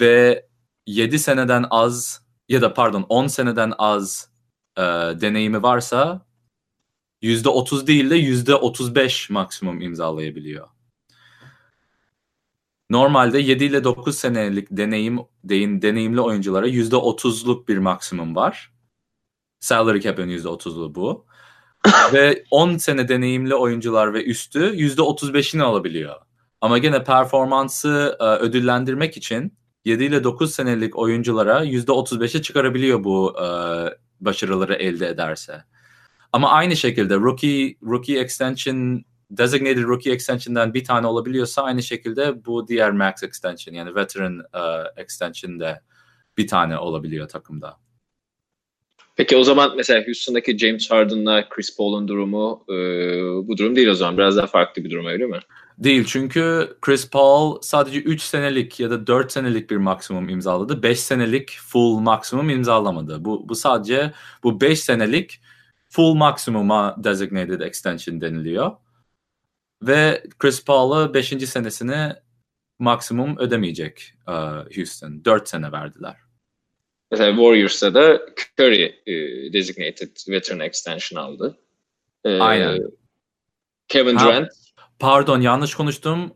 [0.00, 0.46] ve
[0.86, 4.30] 7 seneden az ya da pardon 10 seneden az
[4.76, 4.82] e,
[5.20, 6.26] deneyimi varsa
[7.22, 10.73] %30 değil de %35 maksimum imzalayabiliyor.
[12.94, 15.18] Normalde 7 ile 9 senelik deneyim
[15.82, 18.72] deneyimli oyunculara %30'luk bir maksimum var.
[19.60, 21.26] Salary cap'in %30'lu bu.
[22.12, 26.14] ve 10 sene deneyimli oyuncular ve üstü %35'ini alabiliyor.
[26.60, 33.46] Ama gene performansı e, ödüllendirmek için 7 ile 9 senelik oyunculara %35'e çıkarabiliyor bu e,
[34.20, 35.64] başarıları elde ederse.
[36.32, 39.04] Ama aynı şekilde rookie rookie extension
[39.38, 44.86] designated rookie extension'dan bir tane olabiliyorsa aynı şekilde bu diğer max extension yani veteran uh,
[44.96, 45.80] extension'de
[46.38, 47.76] bir tane olabiliyor takımda.
[49.16, 52.74] Peki o zaman mesela Houston'daki James Harden'la Chris Paul'un durumu e,
[53.48, 54.18] bu durum değil o zaman.
[54.18, 55.40] Biraz daha farklı bir durum öyle mi?
[55.78, 60.82] Değil çünkü Chris Paul sadece 3 senelik ya da 4 senelik bir maksimum imzaladı.
[60.82, 63.24] 5 senelik full maksimum imzalamadı.
[63.24, 65.40] Bu, bu sadece bu 5 senelik
[65.88, 68.72] full maksimuma designated extension deniliyor.
[69.86, 71.28] Ve Chris Paul'a 5.
[71.28, 72.12] senesini
[72.78, 75.24] maksimum ödemeyecek uh, Houston.
[75.24, 76.16] 4 sene verdiler.
[77.10, 78.20] Mesela Warriors'ta da
[78.58, 79.12] Curry e,
[79.52, 81.58] designated veteran extension aldı.
[82.24, 82.80] E, Aynen.
[83.88, 84.48] Kevin Durant.
[84.76, 86.34] Ha, pardon yanlış konuştum.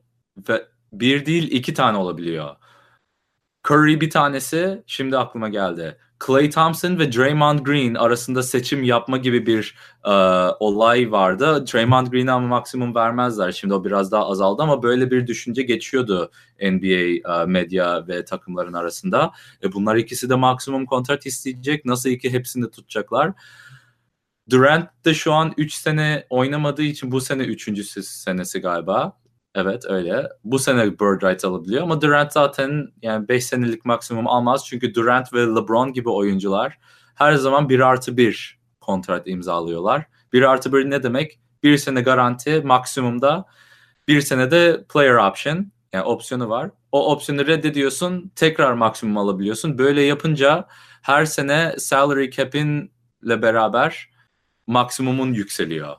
[0.49, 2.57] Ve bir değil iki tane olabiliyor.
[3.71, 5.99] Curry bir tanesi şimdi aklıma geldi.
[6.27, 10.11] Clay Thompson ve Draymond Green arasında seçim yapma gibi bir e,
[10.61, 11.65] olay vardı.
[11.73, 13.53] Draymond Green'e ama maksimum vermezler.
[13.53, 16.31] Şimdi o biraz daha azaldı ama böyle bir düşünce geçiyordu
[16.63, 19.33] NBA e, medya ve takımların arasında.
[19.63, 21.85] E, bunlar ikisi de maksimum kontrat isteyecek.
[21.85, 23.33] Nasıl iki hepsini tutacaklar?
[24.51, 27.85] Durant de şu an 3 sene oynamadığı için bu sene 3.
[28.05, 29.19] senesi galiba.
[29.61, 30.29] Evet öyle.
[30.45, 34.67] Bu sene bird rights alabiliyor ama Durant zaten yani 5 senelik maksimum almaz.
[34.67, 36.79] Çünkü Durant ve LeBron gibi oyuncular
[37.15, 40.07] her zaman 1 artı 1 kontrat imzalıyorlar.
[40.33, 41.41] 1 artı 1 ne demek?
[41.63, 43.45] Bir sene garanti maksimumda
[44.09, 46.71] bir senede player option yani opsiyonu var.
[46.93, 49.79] O opsiyonu reddediyorsun tekrar maksimum alabiliyorsun.
[49.79, 50.69] Böyle yapınca
[51.03, 54.11] her sene salary cap'inle beraber
[54.67, 55.97] maksimumun yükseliyor.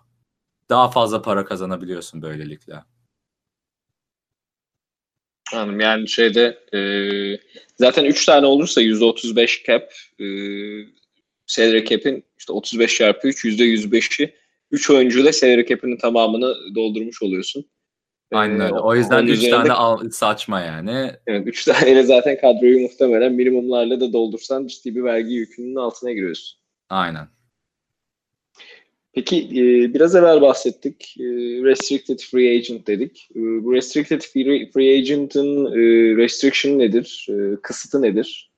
[0.70, 2.84] Daha fazla para kazanabiliyorsun böylelikle.
[5.54, 5.80] Anladım.
[5.80, 6.80] Yani şeyde e,
[7.78, 10.26] zaten 3 tane olursa %35 cap e,
[11.46, 14.34] salary cap'in işte 35 çarpı 3 %105'i
[14.72, 17.66] 3 oyuncuyla salary cap'inin tamamını doldurmuş oluyorsun.
[18.32, 18.74] Aynen öyle.
[18.74, 21.12] O yüzden 3 tane al, saçma yani.
[21.28, 26.60] Evet 3 taneyle zaten kadroyu muhtemelen minimumlarla da doldursan ciddi bir vergi yükünün altına giriyorsun.
[26.90, 27.28] Aynen.
[29.14, 31.16] Peki e, biraz evvel bahsettik.
[31.20, 31.24] E,
[31.64, 33.30] restricted Free Agent dedik.
[33.36, 35.78] E, bu Restricted Free, free Agent'ın e,
[36.18, 37.28] restriction nedir?
[37.30, 38.52] E, kısıtı nedir?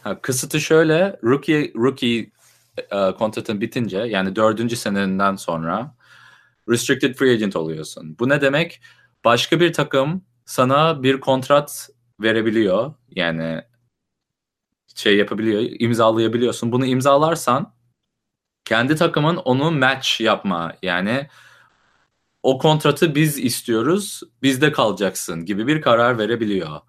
[0.00, 1.16] Ha, kısıtı şöyle.
[1.24, 2.30] Rookie rookie
[2.78, 5.94] e, kontratın bitince yani dördüncü senenden sonra
[6.70, 8.16] restricted free agent oluyorsun.
[8.18, 8.80] Bu ne demek?
[9.24, 11.88] Başka bir takım sana bir kontrat
[12.20, 12.94] verebiliyor.
[13.10, 13.62] Yani
[14.94, 16.72] şey yapabiliyor, imzalayabiliyorsun.
[16.72, 17.74] Bunu imzalarsan
[18.64, 21.28] kendi takımın onu match yapma yani
[22.42, 26.80] o kontratı biz istiyoruz, bizde kalacaksın gibi bir karar verebiliyor.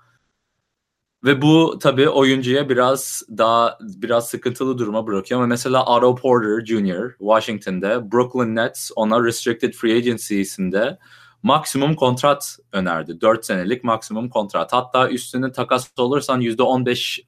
[1.23, 5.39] Ve bu tabii oyuncuya biraz daha biraz sıkıntılı duruma bırakıyor.
[5.39, 7.17] Ama mesela Otto Porter Jr.
[7.19, 10.97] Washington'da Brooklyn Nets ona restricted free agency'sinde
[11.43, 13.21] maksimum kontrat önerdi.
[13.21, 14.73] 4 senelik maksimum kontrat.
[14.73, 17.21] Hatta üstüne takas olursan %15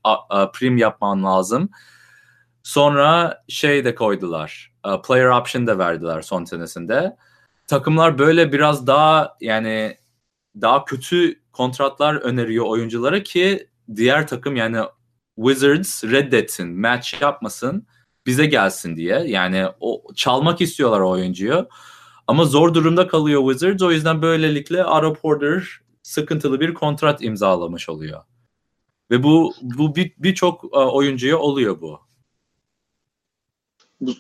[0.54, 1.70] prim yapman lazım.
[2.68, 4.74] Sonra şey de koydular.
[5.08, 7.18] Player option da verdiler son senesinde.
[7.68, 9.98] Takımlar böyle biraz daha yani
[10.62, 14.78] daha kötü kontratlar öneriyor oyunculara ki diğer takım yani
[15.36, 17.88] Wizards reddetsin, match yapmasın,
[18.26, 19.24] bize gelsin diye.
[19.28, 21.70] Yani o çalmak istiyorlar o oyuncuyu.
[22.28, 23.84] Ama zor durumda kalıyor Wizards.
[23.84, 28.22] O yüzden böylelikle Otto Porter sıkıntılı bir kontrat imzalamış oluyor.
[29.12, 32.07] Ve bu bu birçok bir, bir oyuncuya oluyor bu.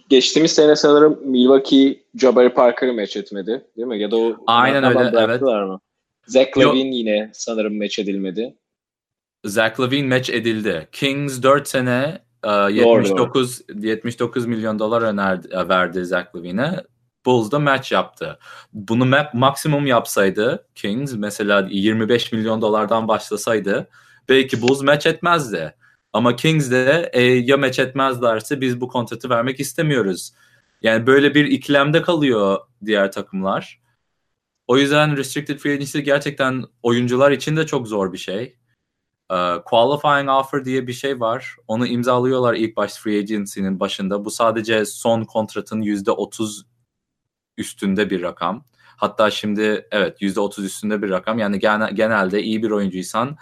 [0.09, 3.99] Geçtiğimiz sene sanırım Milwaukee Jabari Parker'ı meç etmedi değil mi?
[3.99, 5.41] Ya da o Aynen öyle evet.
[5.41, 5.79] mı?
[6.27, 8.55] Zach Lavine yine sanırım meç edilmedi.
[9.45, 10.87] Zach Lavine meç edildi.
[10.91, 13.87] Kings 4 sene 79 doğru, doğru.
[13.87, 16.83] 79 milyon dolar önerdi, e, verdi Zach Lavine'e.
[17.25, 18.39] Bulls da match yaptı.
[18.73, 23.87] Bunu map maksimum yapsaydı Kings mesela 25 milyon dolardan başlasaydı
[24.29, 25.73] belki Bulls match etmezdi.
[26.13, 30.33] Ama Kings de e, ya match etmezlerse biz bu kontratı vermek istemiyoruz.
[30.81, 33.81] Yani böyle bir ikilemde kalıyor diğer takımlar.
[34.67, 38.57] O yüzden restricted free agency gerçekten oyuncular için de çok zor bir şey.
[39.31, 41.55] Uh, qualifying offer diye bir şey var.
[41.67, 44.25] Onu imzalıyorlar ilk baş free agency'nin başında.
[44.25, 46.65] Bu sadece son kontratın %30
[47.57, 48.65] üstünde bir rakam.
[48.97, 51.39] Hatta şimdi evet %30 üstünde bir rakam.
[51.39, 51.59] Yani
[51.93, 53.37] genelde iyi bir oyuncuysan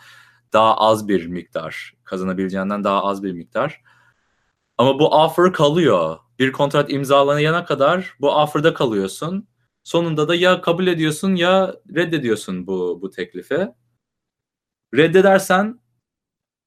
[0.55, 3.81] daha az bir miktar kazanabileceğinden daha az bir miktar.
[4.77, 6.17] Ama bu offer kalıyor.
[6.39, 9.47] Bir kontrat imzalanana kadar bu offer'da kalıyorsun.
[9.83, 13.67] Sonunda da ya kabul ediyorsun ya reddediyorsun bu bu teklifi.
[14.95, 15.79] Reddedersen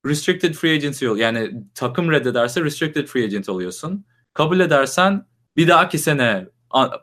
[0.06, 1.16] restricted free agency ol.
[1.16, 4.04] Yani takım reddederse restricted free agent oluyorsun.
[4.32, 6.48] Kabul edersen bir dahaki sene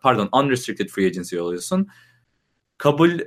[0.02, 1.88] pardon unrestricted free agency oluyorsun.
[2.78, 3.20] Kabul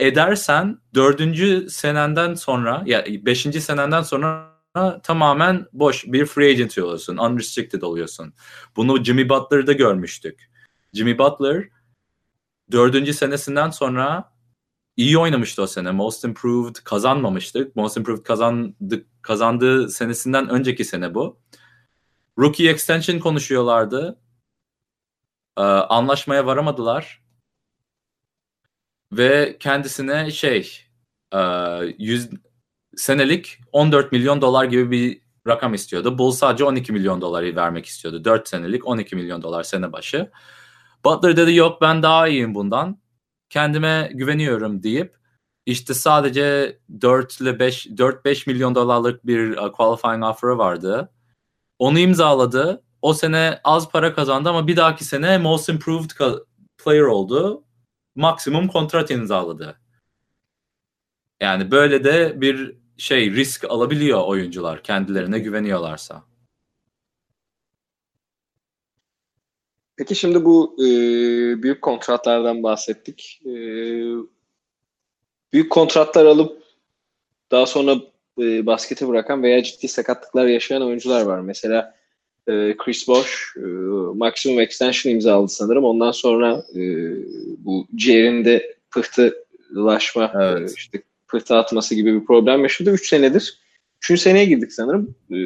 [0.00, 4.54] edersen dördüncü senenden sonra ya beşinci senenden sonra
[5.02, 7.16] tamamen boş bir free agent oluyorsun.
[7.16, 8.34] Unrestricted oluyorsun.
[8.76, 10.50] Bunu Jimmy Butler'da görmüştük.
[10.92, 11.68] Jimmy Butler
[12.72, 14.34] dördüncü senesinden sonra
[14.96, 15.90] iyi oynamıştı o sene.
[15.90, 17.72] Most Improved kazanmamıştı.
[17.74, 21.40] Most Improved kazandı, kazandığı senesinden önceki sene bu.
[22.38, 24.20] Rookie extension konuşuyorlardı.
[25.56, 27.23] Ee, anlaşmaya varamadılar.
[29.12, 30.80] Ve kendisine şey
[31.34, 31.38] e,
[31.98, 32.30] yüz,
[32.96, 36.18] senelik 14 milyon dolar gibi bir rakam istiyordu.
[36.18, 38.24] Bull sadece 12 milyon doları vermek istiyordu.
[38.24, 40.30] 4 senelik 12 milyon dolar sene başı.
[41.04, 42.98] Butler dedi yok ben daha iyiyim bundan.
[43.50, 45.16] Kendime güveniyorum deyip
[45.66, 51.12] işte sadece 4 ile 5 4-5 milyon dolarlık bir uh, qualifying offer'ı vardı.
[51.78, 52.82] Onu imzaladı.
[53.02, 56.10] O sene az para kazandı ama bir dahaki sene most improved
[56.84, 57.64] player oldu.
[58.14, 59.80] Maksimum kontrat imzaladı.
[61.40, 66.24] Yani böyle de bir şey risk alabiliyor oyuncular kendilerine güveniyorlarsa.
[69.96, 70.86] Peki şimdi bu e,
[71.62, 73.40] büyük kontratlardan bahsettik.
[73.46, 73.52] E,
[75.52, 76.62] büyük kontratlar alıp
[77.50, 77.96] daha sonra
[78.38, 81.40] e, basketi bırakan veya ciddi sakatlıklar yaşayan oyuncular var.
[81.40, 81.94] Mesela
[82.48, 83.60] e, Chris Bosh e,
[84.14, 85.84] maksimum extension imzaladı sanırım.
[85.84, 86.80] Ondan sonra e,
[87.58, 90.70] bu ciğerinde pıhtılaşma, e, evet.
[90.70, 92.90] e, işte pıhtı atması gibi bir problem yaşadı.
[92.90, 93.58] 3 senedir.
[94.10, 94.20] 3.
[94.20, 95.14] seneye girdik sanırım.
[95.30, 95.36] E,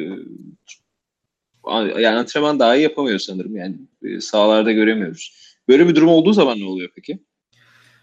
[2.01, 3.55] yani antrenman daha iyi yapamıyor sanırım.
[3.55, 5.39] Yani e, sahalarda göremiyoruz.
[5.67, 7.19] Böyle bir durum olduğu zaman ne oluyor peki?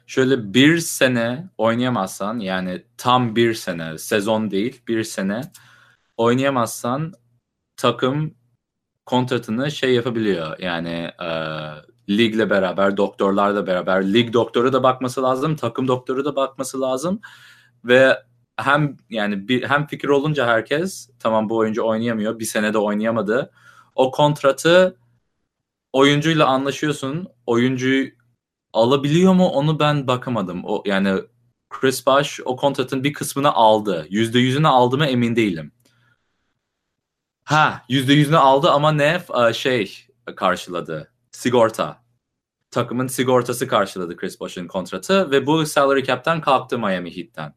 [0.07, 5.41] Şöyle bir sene oynayamazsan yani tam bir sene sezon değil bir sene
[6.17, 7.13] oynayamazsan
[7.77, 8.35] takım
[9.07, 10.59] kontratını şey yapabiliyor.
[10.59, 11.29] Yani e,
[12.09, 17.21] ligle beraber doktorlarla beraber lig doktoru da bakması lazım takım doktoru da bakması lazım.
[17.85, 18.23] Ve
[18.57, 23.51] hem yani bir hem fikir olunca herkes tamam bu oyuncu oynayamıyor bir senede oynayamadı.
[23.95, 24.97] O kontratı
[25.93, 27.29] oyuncuyla anlaşıyorsun.
[27.47, 28.11] Oyuncuyu
[28.73, 30.63] alabiliyor mu onu ben bakamadım.
[30.65, 31.21] O yani
[31.71, 34.07] Chris Bosh o kontratın bir kısmını aldı.
[34.11, 35.73] Yüzde yüzünü aldı mı emin değilim
[37.47, 39.21] ha yüzde yüzünü aldı ama ne
[39.55, 42.07] şey karşıladı sigorta
[42.71, 47.55] takımın sigortası karşıladı Chris Bosh'un kontratı ve bu salary cap'ten kalktı Miami Heat'ten.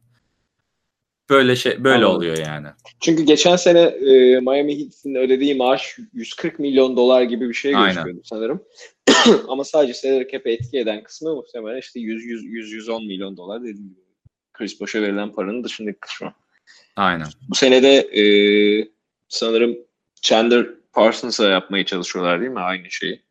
[1.30, 2.16] Böyle şey böyle Anladım.
[2.16, 2.66] oluyor yani.
[3.00, 8.20] Çünkü geçen sene e, Miami Heat'in ödediği maaş 140 milyon dolar gibi bir şey gözüküyordu
[8.24, 8.64] sanırım.
[9.48, 13.60] Ama sadece salary cap'e etki eden kısmı muhtemelen işte 100 100 100 110 milyon dolar
[13.60, 14.00] dediğim gibi.
[14.52, 16.32] Chris Bosh'a verilen paranın dışındaki kısmı.
[16.96, 17.26] Aynen.
[17.48, 18.22] Bu senede e,
[19.30, 19.76] sanırım
[20.22, 23.22] Chandler Parsons'a yapmaya çalışıyorlar değil mi aynı şeyi?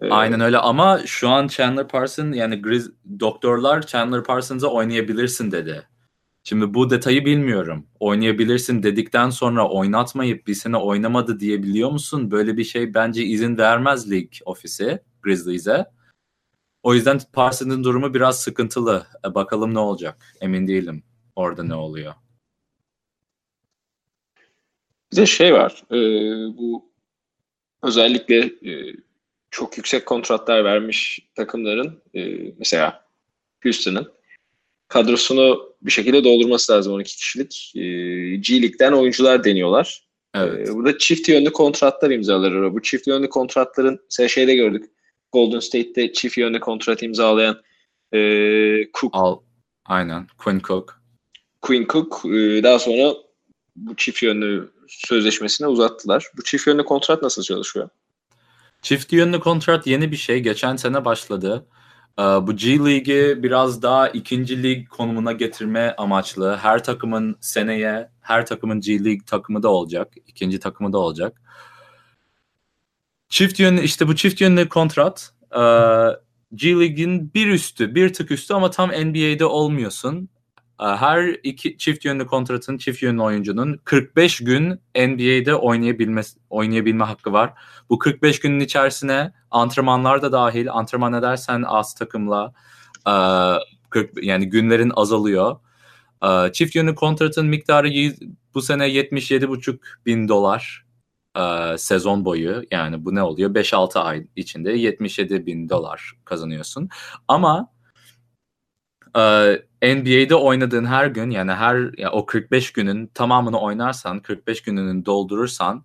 [0.00, 5.86] Ee, Aynen öyle ama şu an Chandler Parsons yani Grizz, doktorlar Chandler Parsons'a oynayabilirsin dedi.
[6.44, 7.86] Şimdi bu detayı bilmiyorum.
[8.00, 12.30] Oynayabilirsin dedikten sonra oynatmayıp bir sene oynamadı diyebiliyor musun?
[12.30, 15.86] Böyle bir şey bence izin vermez lig ofisi Grizzlies'e.
[16.82, 19.06] O yüzden Parsons'ın durumu biraz sıkıntılı.
[19.26, 20.34] E, bakalım ne olacak.
[20.40, 21.02] Emin değilim
[21.36, 22.14] orada ne oluyor.
[25.12, 25.82] Bir de şey var.
[25.90, 25.98] E,
[26.58, 26.92] bu
[27.82, 28.94] özellikle e,
[29.50, 33.04] çok yüksek kontratlar vermiş takımların e, mesela
[33.62, 34.12] Houston'ın
[34.88, 37.72] kadrosunu bir şekilde doldurması lazım 12 kişilik.
[37.76, 37.80] E,
[38.36, 40.04] G League'den oyuncular deniyorlar.
[40.34, 40.68] Evet.
[40.68, 42.74] E, burada çift yönlü kontratlar imzalar.
[42.74, 44.90] Bu çift yönlü kontratların mesela şeyde gördük.
[45.32, 47.62] Golden State'te çift yönlü kontrat imzalayan
[48.12, 48.18] e,
[48.94, 49.14] Cook.
[49.14, 49.38] Al,
[49.84, 50.26] aynen.
[50.38, 51.02] Quinn Cook.
[51.60, 53.14] Quinn Cook e, daha sonra
[53.76, 56.26] bu çift yönlü sözleşmesini uzattılar.
[56.36, 57.88] Bu çift yönlü kontrat nasıl çalışıyor?
[58.82, 60.40] Çift yönlü kontrat yeni bir şey.
[60.40, 61.66] Geçen sene başladı.
[62.18, 66.56] Ee, bu G League'i biraz daha ikinci lig konumuna getirme amaçlı.
[66.56, 70.12] Her takımın seneye, her takımın G League takımı da olacak.
[70.26, 71.40] ikinci takımı da olacak.
[73.28, 75.62] Çift yönlü, işte bu çift yönlü kontrat e,
[76.54, 80.28] G League'in bir üstü, bir tık üstü ama tam NBA'de olmuyorsun.
[80.80, 87.32] E, her iki çift yönlü kontratın, çift yönlü oyuncunun 45 gün NBA'de oynayabilme, oynayabilme hakkı
[87.32, 87.52] var.
[87.90, 90.72] Bu 45 günün içerisine antrenmanlar da dahil.
[90.72, 92.52] Antrenman edersen az takımla
[93.06, 93.12] e,
[93.90, 95.56] 40, yani günlerin azalıyor.
[96.24, 97.88] E, çift yönlü kontratın miktarı
[98.54, 100.84] bu sene 77,5 bin dolar
[101.36, 102.62] e, sezon boyu.
[102.70, 103.54] Yani bu ne oluyor?
[103.54, 106.88] 5-6 ay içinde 77 bin dolar kazanıyorsun.
[107.28, 107.79] Ama e,
[109.82, 115.84] NBA'de oynadığın her gün yani her ya o 45 günün tamamını oynarsan, 45 gününü doldurursan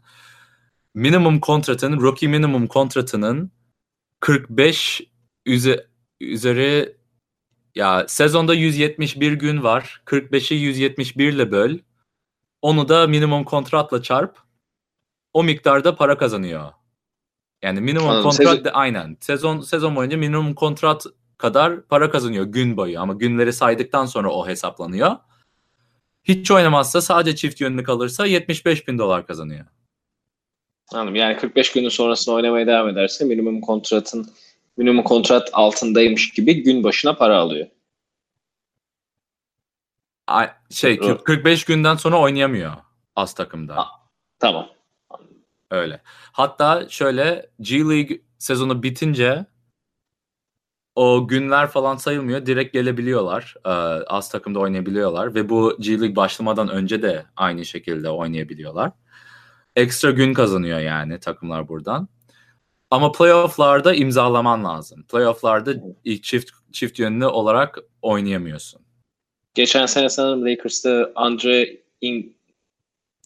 [0.94, 3.52] minimum kontratın, rookie minimum kontratının
[4.20, 5.02] 45
[5.46, 5.86] üze-
[6.22, 6.98] üzeri
[7.76, 10.02] ya sezonda 171 gün var.
[10.06, 11.78] 45'i 171 ile böl.
[12.62, 14.38] Onu da minimum kontratla çarp.
[15.34, 16.72] O miktarda para kazanıyor.
[17.64, 18.24] Yani minimum Anladım.
[18.24, 19.18] kontrat Sezon- aynen.
[19.22, 21.06] Sezon sezon boyunca minimum kontrat
[21.46, 25.16] kadar para kazanıyor gün boyu ama günleri saydıktan sonra o hesaplanıyor.
[26.24, 29.66] Hiç oynamazsa sadece çift yönlü kalırsa 75 bin dolar kazanıyor.
[30.92, 31.16] Anladım.
[31.16, 34.30] Yani 45 günün sonrasında oynamaya devam ederse minimum kontratın
[34.78, 37.68] minimum kontrat altındaymış gibi gün başına para alıyor.
[40.28, 41.24] Ay- Şey Doğru.
[41.24, 42.74] 45 günden sonra oynayamıyor
[43.16, 43.78] az takımda.
[43.78, 43.88] Ha.
[44.40, 44.68] Tamam.
[45.72, 46.02] Öyle.
[46.32, 49.46] Hatta şöyle G League sezonu bitince
[50.96, 52.46] o günler falan sayılmıyor.
[52.46, 53.56] Direkt gelebiliyorlar.
[53.66, 53.70] Ee,
[54.08, 55.36] az takımda oynayabiliyorlar.
[55.36, 58.92] Ve bu G League başlamadan önce de aynı şekilde oynayabiliyorlar.
[59.76, 62.08] Ekstra gün kazanıyor yani takımlar buradan.
[62.92, 65.04] Ama playoff'larda imzalaman lazım.
[65.04, 65.74] Playoff'larda
[66.04, 68.82] ilk çift çift yönlü olarak oynayamıyorsun.
[69.54, 72.36] Geçen sene sanırım Lakers'ta Andre In-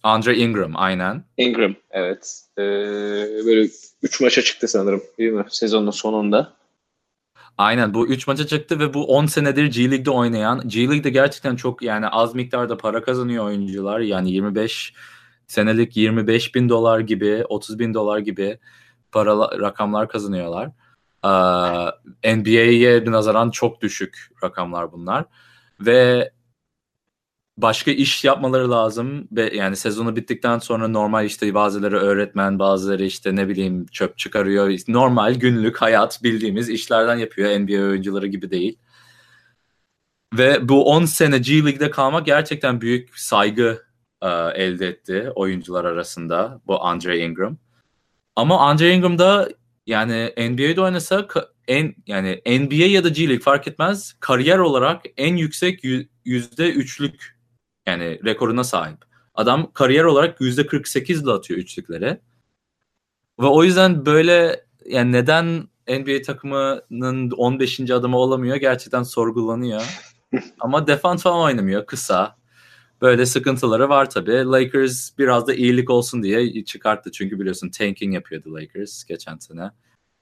[0.03, 1.23] Andre Ingram aynen.
[1.37, 2.41] Ingram evet.
[2.57, 2.61] Ee,
[3.45, 3.69] böyle
[4.01, 5.45] 3 maça çıktı sanırım değil mi?
[5.49, 6.53] Sezonun sonunda.
[7.59, 10.67] Aynen bu 3 maça çıktı ve bu 10 senedir G League'de oynayan.
[10.67, 13.99] G League'de gerçekten çok yani az miktarda para kazanıyor oyuncular.
[13.99, 14.93] Yani 25
[15.47, 18.59] senelik 25 bin dolar gibi 30 bin dolar gibi
[19.11, 20.71] para rakamlar kazanıyorlar.
[22.23, 25.25] Ee, NBA'ye nazaran çok düşük rakamlar bunlar.
[25.79, 26.31] Ve
[27.61, 33.35] başka iş yapmaları lazım ve yani sezonu bittikten sonra normal işte bazıları öğretmen bazıları işte
[33.35, 38.77] ne bileyim çöp çıkarıyor normal günlük hayat bildiğimiz işlerden yapıyor NBA oyuncuları gibi değil.
[40.37, 43.83] Ve bu 10 sene G League'de kalmak gerçekten büyük saygı
[44.21, 47.57] e, elde etti oyuncular arasında bu Andre Ingram.
[48.35, 49.49] Ama Andre Ingram da
[49.87, 51.27] yani NBA'de oynasa
[51.67, 56.71] en yani NBA ya da G League fark etmez kariyer olarak en yüksek yü- yüzde
[56.71, 57.38] üçlük
[57.87, 58.97] yani rekoruna sahip.
[59.35, 62.19] Adam kariyer olarak yüzde 48 ile atıyor üçlükleri.
[63.39, 67.79] Ve o yüzden böyle yani neden NBA takımının 15.
[67.79, 69.81] adamı olamıyor gerçekten sorgulanıyor.
[70.59, 72.39] Ama defans falan oynamıyor kısa.
[73.01, 74.31] Böyle sıkıntıları var tabii.
[74.31, 77.11] Lakers biraz da iyilik olsun diye çıkarttı.
[77.11, 79.71] Çünkü biliyorsun tanking yapıyordu Lakers geçen sene.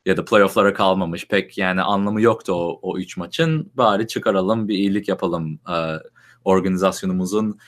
[0.06, 1.28] Ya da playofflara kalmamış.
[1.28, 3.72] Pek yani anlamı yoktu o, o üç maçın.
[3.76, 5.60] Bari çıkaralım bir iyilik yapalım.
[5.70, 5.98] Ee,
[6.44, 7.60] organizasyonumuzun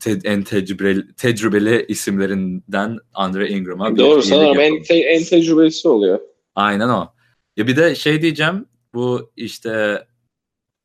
[0.00, 6.20] te- en tecrübeli, tecrübeli isimlerinden Andre Ingram'a Doğru sanırım en, te- en tecrübelisi oluyor.
[6.54, 7.12] Aynen o.
[7.56, 8.66] Ya bir de şey diyeceğim.
[8.94, 10.04] Bu işte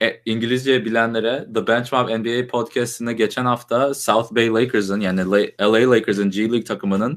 [0.02, 5.92] e, İngilizce bilenlere The Benchmark NBA podcast'ine geçen hafta South Bay Lakers'ın yani La- LA
[5.92, 7.12] Lakers'ın G League takımının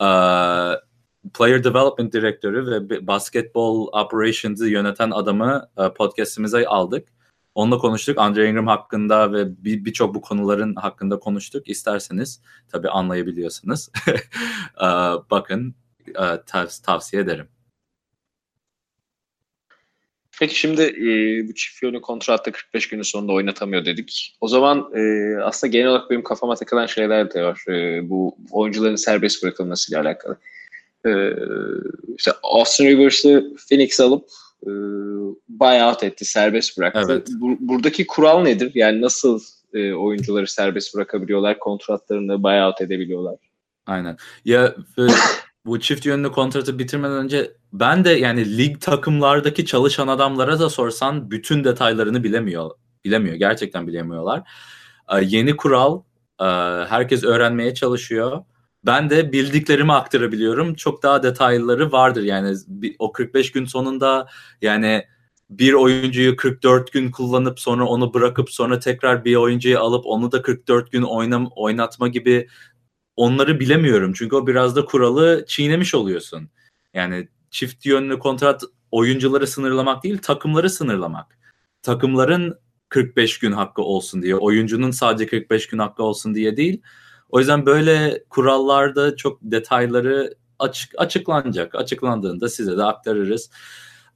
[0.00, 0.80] eee,
[1.34, 7.08] Player Development Direktörü ve Basketball Operations'ı yöneten adamı e, podcast'imize aldık.
[7.54, 8.18] Onunla konuştuk.
[8.18, 11.68] Andre Ingram hakkında ve birçok bir bu konuların hakkında konuştuk.
[11.68, 12.42] İsterseniz
[12.72, 13.88] tabii anlayabiliyorsunuz.
[14.80, 14.88] E,
[15.30, 15.74] bakın
[16.08, 17.48] e, tav- tavsiye ederim.
[20.40, 24.36] Peki şimdi e, bu çift yönlü kontratta 45 günün sonunda oynatamıyor dedik.
[24.40, 27.64] O zaman e, aslında genel olarak benim kafama takılan şeyler de var.
[27.68, 30.38] E, bu oyuncuların serbest bırakılmasıyla alakalı.
[31.06, 31.10] E,
[32.18, 34.28] işte Austin Rivers'ı Phoenix alıp
[34.62, 34.70] e,
[35.48, 37.06] buyout etti, serbest bıraktı.
[37.08, 37.28] Evet.
[37.40, 38.72] Bu, buradaki kural nedir?
[38.74, 39.40] Yani nasıl
[39.74, 43.36] e, oyuncuları serbest bırakabiliyorlar, kontratlarını buyout edebiliyorlar?
[43.86, 44.16] Aynen.
[44.44, 44.74] Ya
[45.66, 51.30] bu çift yönlü kontratı bitirmeden önce ben de yani lig takımlardaki çalışan adamlara da sorsan
[51.30, 52.70] bütün detaylarını bilemiyor.
[53.04, 53.36] Bilemiyor.
[53.36, 54.42] Gerçekten bilemiyorlar.
[55.12, 56.02] Ee, yeni kural
[56.40, 56.44] e,
[56.88, 58.44] herkes öğrenmeye çalışıyor.
[58.86, 60.74] Ben de bildiklerimi aktarabiliyorum.
[60.74, 62.22] Çok daha detayları vardır.
[62.22, 62.56] Yani
[62.98, 64.28] o 45 gün sonunda
[64.62, 65.04] yani
[65.50, 70.42] bir oyuncuyu 44 gün kullanıp sonra onu bırakıp sonra tekrar bir oyuncuyu alıp onu da
[70.42, 72.48] 44 gün oynam oynatma gibi
[73.16, 74.12] onları bilemiyorum.
[74.16, 76.50] Çünkü o biraz da kuralı çiğnemiş oluyorsun.
[76.94, 81.38] Yani çift yönlü kontrat oyuncuları sınırlamak değil, takımları sınırlamak.
[81.82, 82.58] Takımların
[82.88, 86.82] 45 gün hakkı olsun diye, oyuncunun sadece 45 gün hakkı olsun diye değil.
[87.30, 91.74] O yüzden böyle kurallarda çok detayları açık açıklanacak.
[91.74, 93.50] Açıklandığında size de aktarırız.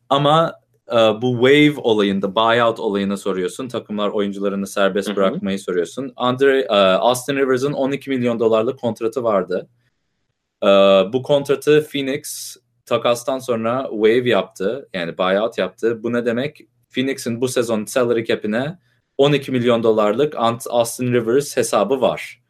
[0.09, 0.61] Ama
[0.93, 3.69] e, bu wave olayında, buyout olayını soruyorsun.
[3.69, 5.17] Takımlar oyuncularını serbest Hı-hı.
[5.17, 6.13] bırakmayı soruyorsun.
[6.17, 9.69] Andre, e, Austin Rivers'ın 12 milyon dolarlık kontratı vardı.
[10.63, 10.67] E,
[11.13, 12.57] bu kontratı Phoenix
[12.87, 14.89] takastan sonra wave yaptı.
[14.95, 16.03] Yani buyout yaptı.
[16.03, 16.61] Bu ne demek?
[16.95, 18.79] Phoenix'in bu sezon salary cap'ine
[19.19, 20.35] 12 milyon dolarlık
[20.71, 22.44] Austin Rivers hesabı var.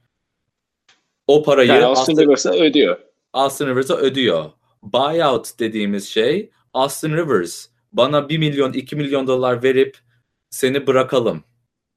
[1.26, 2.98] O parayı yani Austin, Austin Rivers'a ödüyor.
[3.32, 4.50] Austin Rivers'a ödüyor.
[4.82, 9.98] Buyout dediğimiz şey Austin Rivers bana 1 milyon 2 milyon dolar verip
[10.50, 11.44] seni bırakalım.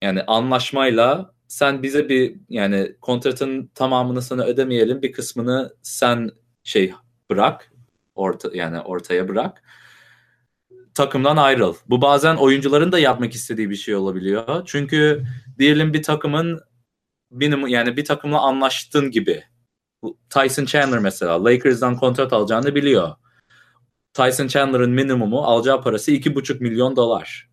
[0.04, 6.32] Yani anlaşmayla sen bize bir yani kontratın tamamını sana ödemeyelim bir kısmını sen
[6.64, 6.94] şey
[7.30, 7.72] bırak
[8.16, 9.64] orta yani ortaya bırak
[10.94, 11.76] takımdan ayrıl.
[11.90, 14.64] Bu bazen oyuncuların da yapmak istediği bir şey olabiliyor.
[14.66, 15.24] Çünkü
[15.60, 16.62] diyelim bir takımın
[17.32, 19.44] benim yani bir takımla anlaştın gibi.
[20.30, 23.16] Tyson Chandler mesela Lakers'dan kontrat alacağını biliyor.
[24.14, 27.50] Tyson Chandler'ın minimumu alacağı parası 2,5 milyon dolar.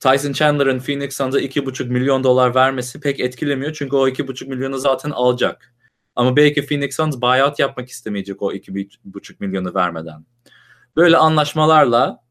[0.00, 5.10] Tyson Chandler'ın Phoenix Suns'a 2,5 milyon dolar vermesi pek etkilemiyor çünkü o 2,5 milyonu zaten
[5.10, 5.74] alacak.
[6.16, 10.26] Ama belki Phoenix Suns buyout yapmak istemeyecek o 2,5 milyonu vermeden.
[10.96, 12.24] Böyle anlaşmalarla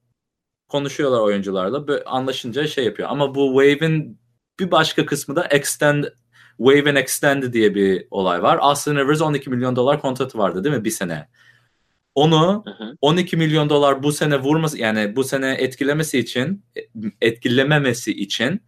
[0.67, 1.85] konuşuyorlar oyuncularla.
[2.05, 3.09] Anlaşınca şey yapıyor.
[3.11, 4.19] Ama bu Wave'in
[4.59, 6.05] bir başka kısmı da extend
[6.57, 8.57] Wave and Extend diye bir olay var.
[8.61, 11.29] Austin Rivers 12 milyon dolar kontratı vardı değil mi bir sene?
[12.15, 12.97] Onu hı hı.
[13.01, 16.65] 12 milyon dolar bu sene vurması yani bu sene etkilemesi için
[17.21, 18.61] etkilememesi için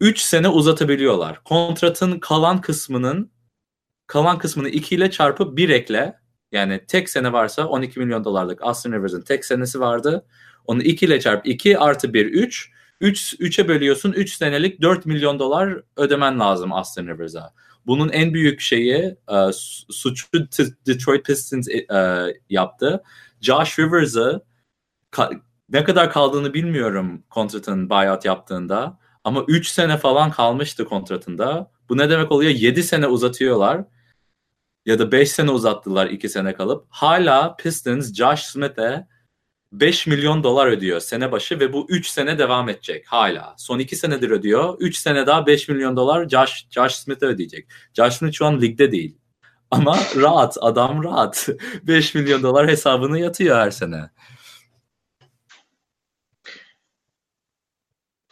[0.00, 1.44] 3 sene uzatabiliyorlar.
[1.44, 3.30] Kontratın kalan kısmının
[4.06, 6.14] kalan kısmını 2 ile çarpıp 1 ekle.
[6.52, 10.26] Yani tek sene varsa 12 milyon dolarlık Austin Rivers'ın tek senesi vardı.
[10.64, 12.72] Onu 2 ile çarp 2 artı 1 3.
[13.00, 14.12] 3 3'e bölüyorsun.
[14.12, 17.52] 3 senelik 4 milyon dolar ödemen lazım Austin Rivers'a.
[17.86, 19.50] Bunun en büyük şeyi e,
[19.88, 20.26] suçu
[20.86, 21.86] Detroit Pistons e,
[22.50, 23.02] yaptı.
[23.40, 24.42] Josh Rivers'ı
[25.68, 28.98] ne kadar kaldığını bilmiyorum kontratın buyout yaptığında.
[29.24, 31.70] Ama 3 sene falan kalmıştı kontratında.
[31.88, 32.50] Bu ne demek oluyor?
[32.50, 33.84] 7 sene uzatıyorlar.
[34.86, 36.86] Ya da 5 sene uzattılar 2 sene kalıp.
[36.88, 39.06] Hala Pistons Josh Smith'e
[39.80, 43.54] 5 milyon dolar ödüyor sene başı ve bu 3 sene devam edecek hala.
[43.58, 44.76] Son 2 senedir ödüyor.
[44.80, 47.68] 3 sene daha 5 milyon dolar Josh, Josh Smith'e ödeyecek.
[47.94, 49.18] Josh Smith şu an ligde değil.
[49.70, 51.48] Ama rahat, adam rahat.
[51.82, 54.10] 5 milyon dolar hesabını yatıyor her sene.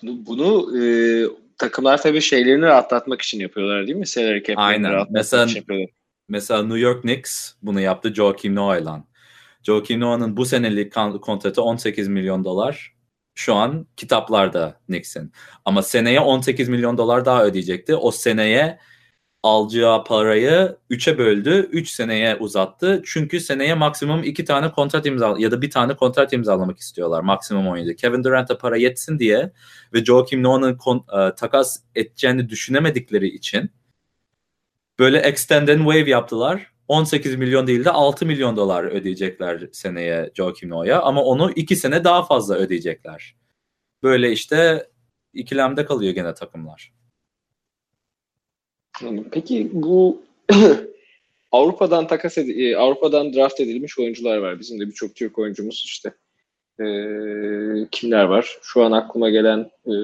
[0.02, 0.84] Bunu, bunu e,
[1.58, 4.06] takımlar tabii şeylerini rahatlatmak için yapıyorlar değil mi?
[4.06, 5.06] Salary Aynen.
[5.10, 5.46] Mesela,
[6.28, 9.04] mesela New York Knicks bunu yaptı Joakim Noah'la.
[9.64, 10.92] Joakim Noah'nın bu senelik
[11.22, 12.94] kontratı 18 milyon dolar.
[13.34, 15.32] Şu an kitaplarda Knicks'in.
[15.64, 17.96] Ama seneye 18 milyon dolar daha ödeyecekti.
[17.96, 18.78] O seneye
[19.42, 21.68] alacağı parayı 3'e böldü.
[21.72, 23.02] 3 seneye uzattı.
[23.06, 27.68] Çünkü seneye maksimum 2 tane kontrat imza ya da bir tane kontrat imzalamak istiyorlar maksimum
[27.68, 27.96] oyuncu.
[27.96, 29.52] Kevin Durant'a para yetsin diye
[29.94, 33.70] ve Joakim Noah'nın e, takas edeceğini düşünemedikleri için
[34.98, 40.70] böyle extend and wave yaptılar 18 milyon değil de 6 milyon dolar ödeyecekler seneye Joakim
[40.70, 43.36] Noah'ya ama onu 2 sene daha fazla ödeyecekler.
[44.02, 44.88] Böyle işte
[45.32, 46.92] ikilemde kalıyor gene takımlar.
[49.30, 50.22] Peki bu
[51.52, 54.60] Avrupa'dan takas ed- e, Avrupa'dan draft edilmiş oyuncular var.
[54.60, 56.14] Bizim de birçok Türk oyuncumuz işte.
[56.80, 56.86] E,
[57.90, 58.58] kimler var?
[58.62, 59.94] Şu an aklıma gelen e,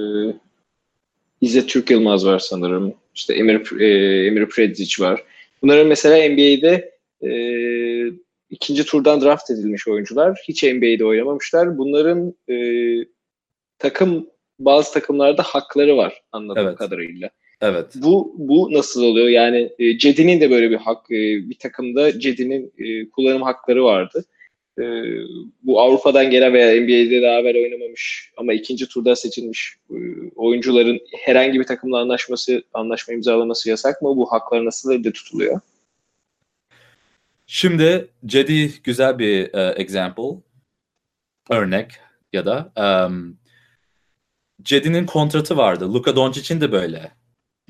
[1.40, 2.94] İzzet Türk Yılmaz var sanırım.
[3.14, 3.86] İşte Emir, e,
[4.26, 5.24] Emir Predic var.
[5.62, 6.92] Bunların mesela NBA'de
[7.22, 7.30] e,
[8.50, 10.38] ikinci turdan draft edilmiş oyuncular.
[10.48, 11.78] Hiç NBA'de oynamamışlar.
[11.78, 12.56] Bunların e,
[13.78, 14.26] takım
[14.58, 16.78] bazı takımlarda hakları var anladığım evet.
[16.78, 17.30] kadarıyla.
[17.60, 17.86] Evet.
[17.94, 19.28] Bu bu nasıl oluyor?
[19.28, 24.24] Yani e, Cedi'nin de böyle bir hak e, bir takımda Cedi'nin e, kullanım hakları vardı.
[24.78, 24.84] E,
[25.62, 29.96] bu Avrupa'dan gelen veya NBA'de daha evvel oynamamış ama ikinci turda seçilmiş e,
[30.36, 34.16] oyuncuların herhangi bir takımla anlaşması anlaşma imzalaması yasak mı?
[34.16, 35.60] Bu haklar nasıl elde tutuluyor?
[37.46, 40.42] Şimdi Cedi güzel bir uh, example
[41.50, 41.92] örnek
[42.32, 42.72] ya da
[43.06, 43.38] um,
[44.62, 45.94] Cedi'nin kontratı vardı.
[45.94, 47.12] Luka Doncic'in de böyle.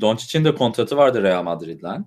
[0.01, 2.05] Doncic'in de kontratı vardı Real Madrid'le.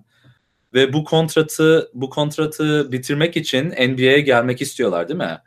[0.74, 5.38] Ve bu kontratı bu kontratı bitirmek için NBA'ye gelmek istiyorlar değil mi?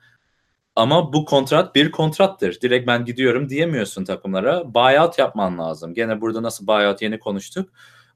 [0.75, 2.61] Ama bu kontrat bir kontrattır.
[2.61, 4.73] Direkt ben gidiyorum diyemiyorsun takımlara.
[4.73, 5.93] Buyout yapman lazım.
[5.93, 7.69] Gene burada nasıl buyout yeni konuştuk.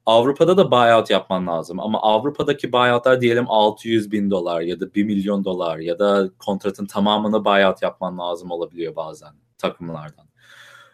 [0.06, 1.80] Avrupa'da da buyout yapman lazım.
[1.80, 6.86] Ama Avrupa'daki buyoutlar diyelim 600 bin dolar ya da 1 milyon dolar ya da kontratın
[6.86, 10.31] tamamını buyout yapman lazım olabiliyor bazen takımlardan.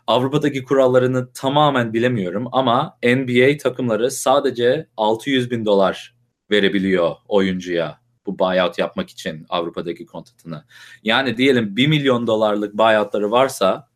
[0.09, 6.17] Avrupa'daki kurallarını tamamen bilemiyorum ama NBA takımları sadece 600 bin dolar
[6.51, 10.65] verebiliyor oyuncuya bu buyout yapmak için Avrupa'daki kontratını.
[11.03, 13.89] Yani diyelim 1 milyon dolarlık buyoutları varsa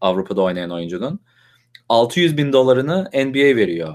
[0.00, 1.20] Avrupa'da oynayan oyuncunun
[1.88, 3.94] 600 bin dolarını NBA veriyor.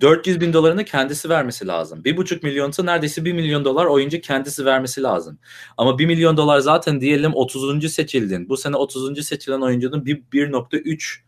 [0.00, 2.02] 400 bin dolarını kendisi vermesi lazım.
[2.04, 5.38] 1,5 milyonsa neredeyse 1 milyon dolar oyuncu kendisi vermesi lazım.
[5.76, 7.92] Ama 1 milyon dolar zaten diyelim 30.
[7.92, 8.48] seçildin.
[8.48, 9.26] Bu sene 30.
[9.26, 11.20] seçilen oyuncunun 1.3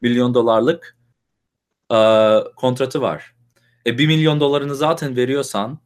[0.00, 0.96] milyon dolarlık
[1.92, 1.96] e,
[2.56, 3.34] kontratı var.
[3.86, 5.78] E 1 milyon dolarını zaten veriyorsan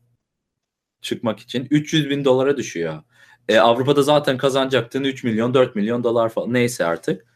[1.00, 3.02] çıkmak için 300 bin dolara düşüyor.
[3.48, 7.26] E, Avrupa'da zaten kazanacaktın 3 milyon 4 milyon dolar falan neyse artık.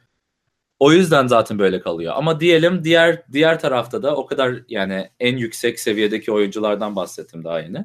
[0.81, 2.15] O yüzden zaten böyle kalıyor.
[2.17, 7.61] Ama diyelim diğer diğer tarafta da o kadar yani en yüksek seviyedeki oyunculardan bahsettim daha
[7.61, 7.85] yeni.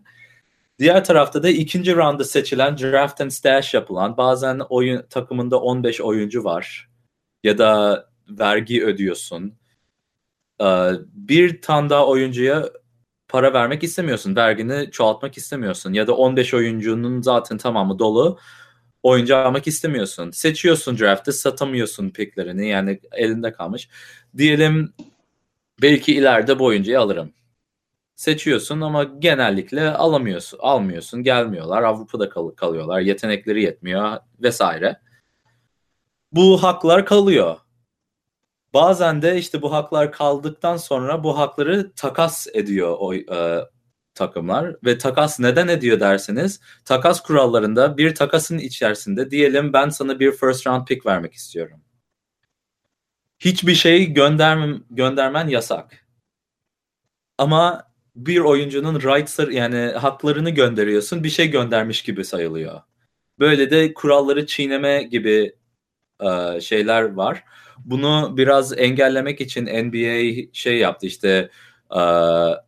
[0.79, 6.43] Diğer tarafta da ikinci rounda seçilen draft and stash yapılan bazen oyun takımında 15 oyuncu
[6.43, 6.89] var
[7.43, 9.53] ya da vergi ödüyorsun.
[10.61, 12.69] Ee, bir tane daha oyuncuya
[13.27, 14.35] para vermek istemiyorsun.
[14.35, 15.93] Vergini çoğaltmak istemiyorsun.
[15.93, 18.39] Ya da 15 oyuncunun zaten tamamı dolu
[19.06, 20.32] oyuncu almak istemiyorsun.
[20.32, 23.89] Seçiyorsun draft'ı satamıyorsun picklerini yani elinde kalmış.
[24.38, 24.93] Diyelim
[25.82, 27.34] belki ileride bu oyuncuyu alırım.
[28.16, 31.84] Seçiyorsun ama genellikle alamıyorsun, almıyorsun, gelmiyorlar.
[31.84, 34.99] Avrupa'da kal- kalıyorlar, yetenekleri yetmiyor vesaire.
[36.32, 37.58] Bu haklar kalıyor.
[38.74, 43.66] Bazen de işte bu haklar kaldıktan sonra bu hakları takas ediyor o e,
[44.16, 50.32] takımlar ve takas neden ediyor derseniz takas kurallarında bir takasın içerisinde diyelim ben sana bir
[50.32, 51.82] first round pick vermek istiyorum.
[53.39, 56.05] Hiçbir şey göndermem, göndermen yasak.
[57.38, 62.82] Ama bir oyuncunun rights yani haklarını gönderiyorsun bir şey göndermiş gibi sayılıyor.
[63.39, 65.55] Böyle de kuralları çiğneme gibi
[66.22, 67.43] e, şeyler var.
[67.78, 71.49] Bunu biraz engellemek için NBA şey yaptı işte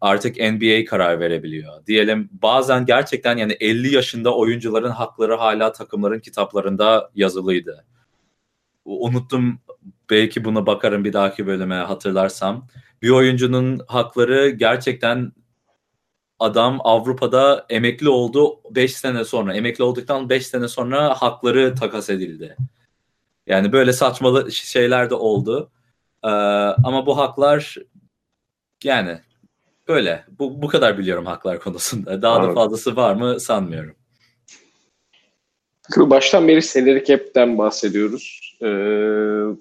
[0.01, 1.85] artık NBA karar verebiliyor.
[1.85, 7.85] Diyelim bazen gerçekten yani 50 yaşında oyuncuların hakları hala takımların kitaplarında yazılıydı.
[8.85, 9.59] Unuttum
[10.09, 12.67] belki buna bakarım bir dahaki bölüme hatırlarsam.
[13.01, 15.31] Bir oyuncunun hakları gerçekten
[16.39, 19.53] adam Avrupa'da emekli oldu 5 sene sonra.
[19.53, 22.57] Emekli olduktan 5 sene sonra hakları takas edildi.
[23.47, 25.71] Yani böyle saçmalı şeyler de oldu.
[26.23, 26.27] Ee,
[26.83, 27.75] ama bu haklar
[28.83, 29.19] yani
[29.87, 30.25] böyle.
[30.39, 32.21] Bu, bu kadar biliyorum haklar konusunda.
[32.21, 32.55] Daha Anladım.
[32.55, 33.95] da fazlası var mı sanmıyorum.
[35.97, 38.57] Baştan beri salary cap'ten bahsediyoruz.
[38.63, 38.69] E,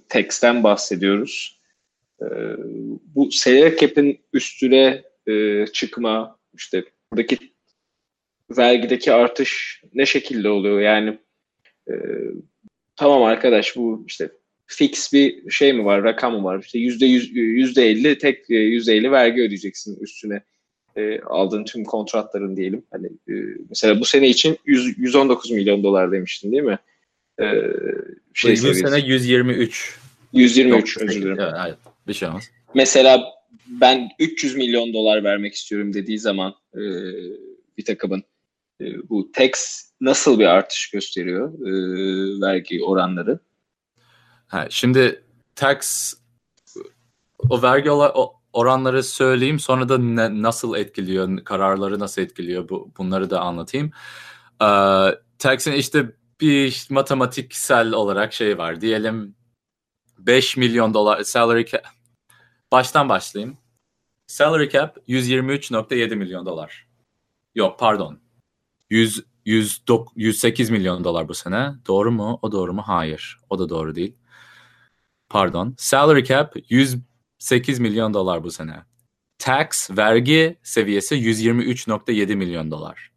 [0.09, 1.61] text'ten bahsediyoruz.
[2.23, 2.27] E,
[3.15, 7.39] bu salary cap'in üstüne e, çıkma, işte buradaki
[8.51, 10.81] vergideki artış ne şekilde oluyor?
[10.81, 11.19] Yani
[11.89, 11.95] e,
[12.97, 14.31] tamam arkadaş bu işte
[14.67, 16.61] fix bir şey mi var, rakam mı var?
[16.61, 20.43] İşte yüzde yüzde elli tek e, yüzde elli vergi ödeyeceksin üstüne
[20.97, 22.83] e, aldığın tüm kontratların diyelim.
[22.91, 23.35] Hani e,
[23.69, 26.79] mesela bu sene için 100, 119 milyon dolar demiştin değil mi?
[27.41, 27.45] E,
[28.35, 29.99] şey bu sene 123.
[30.33, 31.39] 123 özür dilerim.
[31.41, 31.77] Evet, evet,
[32.09, 32.51] bir şey olmaz.
[32.75, 33.25] Mesela
[33.67, 36.83] ben 300 milyon dolar vermek istiyorum dediği zaman e,
[37.79, 38.25] bir takımın
[38.81, 41.71] e, bu tax nasıl bir artış gösteriyor e,
[42.41, 43.39] vergi oranları?
[44.49, 45.25] Ha, şimdi
[45.55, 46.15] tax
[47.49, 47.91] o vergi
[48.53, 53.91] oranları söyleyeyim sonra da ne, nasıl etkiliyor, kararları nasıl etkiliyor bu, bunları da anlatayım.
[54.63, 54.67] Ee,
[55.39, 58.81] tax'in işte bir matematiksel olarak şey var.
[58.81, 59.37] Diyelim
[60.19, 61.87] 5 milyon dolar salary cap.
[62.73, 63.59] Baştan başlayayım.
[64.27, 66.87] Salary cap 123.7 milyon dolar.
[67.55, 68.21] Yok pardon.
[68.91, 69.83] 100, 100,
[70.17, 71.75] 108 milyon dolar bu sene.
[71.87, 72.39] Doğru mu?
[72.43, 72.83] O doğru mu?
[72.87, 73.39] Hayır.
[73.51, 74.17] O da doğru değil.
[75.29, 75.75] Pardon.
[75.79, 78.83] Salary cap 108 milyon dolar bu sene.
[79.39, 83.11] Tax, vergi seviyesi 123.7 milyon dolar.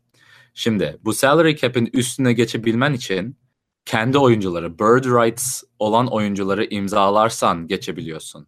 [0.54, 3.38] Şimdi bu salary cap'in üstüne geçebilmen için
[3.86, 8.48] kendi oyuncuları, bird rights olan oyuncuları imzalarsan geçebiliyorsun.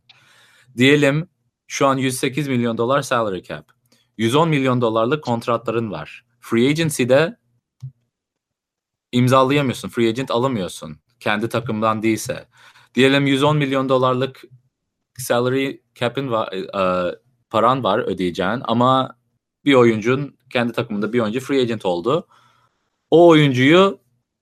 [0.78, 1.30] Diyelim
[1.68, 3.72] şu an 108 milyon dolar salary cap.
[4.18, 6.26] 110 milyon dolarlık kontratların var.
[6.40, 7.38] Free agency'de
[9.12, 9.90] imzalayamıyorsun.
[9.90, 10.98] Free agent alamıyorsun.
[11.20, 12.48] Kendi takımdan değilse.
[12.96, 14.42] Diyelim 110 milyon dolarlık
[15.18, 17.16] salary cap'in var, e,
[17.50, 19.18] paran var ödeyeceğin ama
[19.66, 22.28] bir oyuncun kendi takımında bir oyuncu free agent oldu.
[23.12, 24.00] O oyuncuyu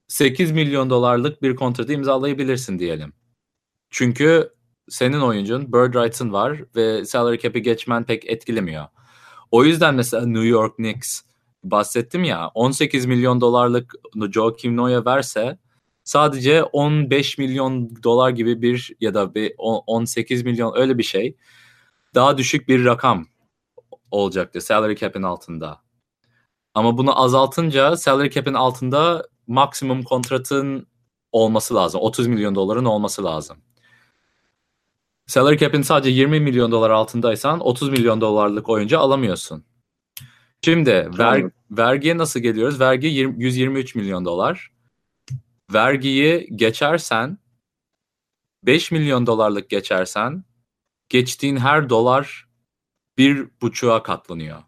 [0.08, 3.14] 8 milyon dolarlık bir kontratı imzalayabilirsin diyelim.
[3.90, 4.54] Çünkü
[4.90, 8.86] senin oyuncun bird rights'ın var ve salary cap'i geçmen pek etkilemiyor.
[9.52, 11.22] O yüzden mesela New York Knicks
[11.64, 13.94] bahsettim ya 18 milyon dolarlık
[14.32, 15.58] Joakim Noah'ya verse
[16.10, 21.36] sadece 15 milyon dolar gibi bir ya da bir 18 milyon öyle bir şey
[22.16, 23.28] daha düşük bir rakam
[24.12, 25.82] olacaktı salary cap'in altında.
[26.74, 30.88] Ama bunu azaltınca salary cap'in altında maksimum kontratın
[31.32, 32.02] olması lazım.
[32.02, 33.58] 30 milyon doların olması lazım.
[35.28, 39.64] Salary cap'in sadece 20 milyon dolar altındaysan 30 milyon dolarlık oyuncu alamıyorsun.
[40.62, 42.80] Şimdi ver, vergiye nasıl geliyoruz?
[42.80, 44.79] Vergi 20, 123 milyon dolar.
[45.74, 47.38] Vergiyi geçersen
[48.64, 50.44] 5 milyon dolarlık geçersen
[51.10, 52.48] geçtiğin her dolar
[53.18, 54.64] bir buçuğa katlanıyor.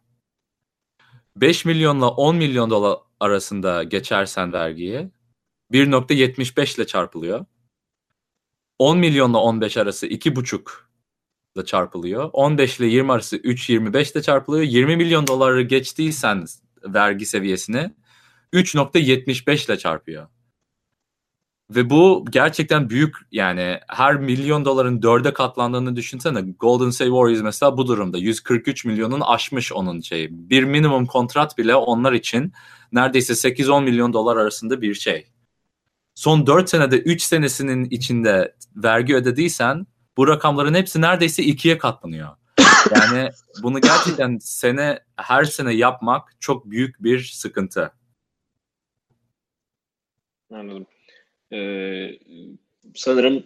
[1.35, 5.11] 5 milyonla 10 milyon dolar arasında geçersen vergiyi
[5.71, 7.45] 1.75 ile çarpılıyor.
[8.79, 10.69] 10 milyonla 15 arası 2.5
[11.55, 12.29] ile çarpılıyor.
[12.33, 14.63] 15 ile 20 arası 3.25 ile çarpılıyor.
[14.63, 16.45] 20 milyon doları geçtiysen
[16.83, 17.93] vergi seviyesini
[18.53, 20.27] 3.75 ile çarpıyor.
[21.75, 26.41] Ve bu gerçekten büyük yani her milyon doların dörde katlandığını düşünsene.
[26.41, 30.29] Golden State Warriors mesela bu durumda 143 milyonun aşmış onun şeyi.
[30.31, 32.53] Bir minimum kontrat bile onlar için
[32.91, 35.27] neredeyse 8-10 milyon dolar arasında bir şey.
[36.15, 42.29] Son 4 senede 3 senesinin içinde vergi ödediysen bu rakamların hepsi neredeyse ikiye katlanıyor.
[42.91, 43.29] Yani
[43.63, 47.91] bunu gerçekten sene her sene yapmak çok büyük bir sıkıntı.
[50.51, 50.85] Anladım.
[51.53, 52.19] Ee,
[52.95, 53.43] sanırım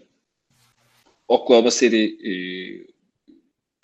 [1.27, 2.33] Oklahoma City e,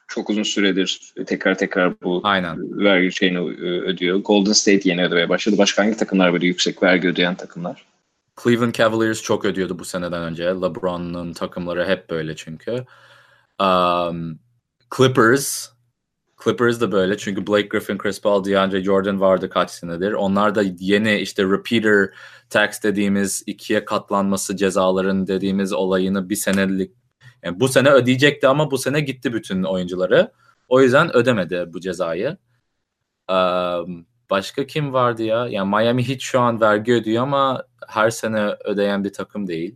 [0.08, 2.80] çok uzun süredir tekrar tekrar bu Aynen.
[2.80, 4.18] vergi şeyini e, ödüyor.
[4.18, 5.58] Golden State yeni ödemeye başladı.
[5.58, 7.86] Başka hangi takımlar böyle yüksek vergi ödeyen takımlar?
[8.44, 10.44] Cleveland Cavaliers çok ödüyordu bu seneden önce.
[10.44, 12.86] LeBron'un takımları hep böyle çünkü.
[13.60, 14.40] Um,
[14.98, 15.70] Clippers
[16.44, 20.14] Clippers da böyle çünkü Blake Griffin, Chris Paul, DeAndre Jordan vardı kaç senedir.
[20.14, 22.10] Onlar da yeni işte repeater
[22.52, 26.92] tax dediğimiz ikiye katlanması cezaların dediğimiz olayını bir senelik
[27.44, 30.32] yani bu sene ödeyecekti ama bu sene gitti bütün oyuncuları.
[30.68, 32.38] O yüzden ödemedi bu cezayı.
[33.32, 35.48] Um, başka kim vardı ya?
[35.48, 39.76] Yani Miami Heat şu an vergi ödüyor ama her sene ödeyen bir takım değil.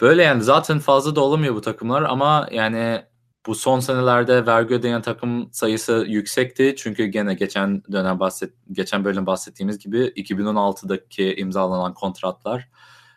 [0.00, 3.04] Böyle yani zaten fazla da olamıyor bu takımlar ama yani
[3.46, 6.74] bu son senelerde vergi ödeyen takım sayısı yüksekti.
[6.78, 12.68] Çünkü gene geçen dönem bahset geçen bölüm bahsettiğimiz gibi 2016'daki imzalanan kontratlar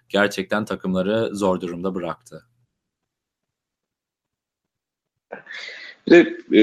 [0.10, 2.46] gerçekten takımları zor durumda bıraktı.
[6.08, 6.62] Bir de e,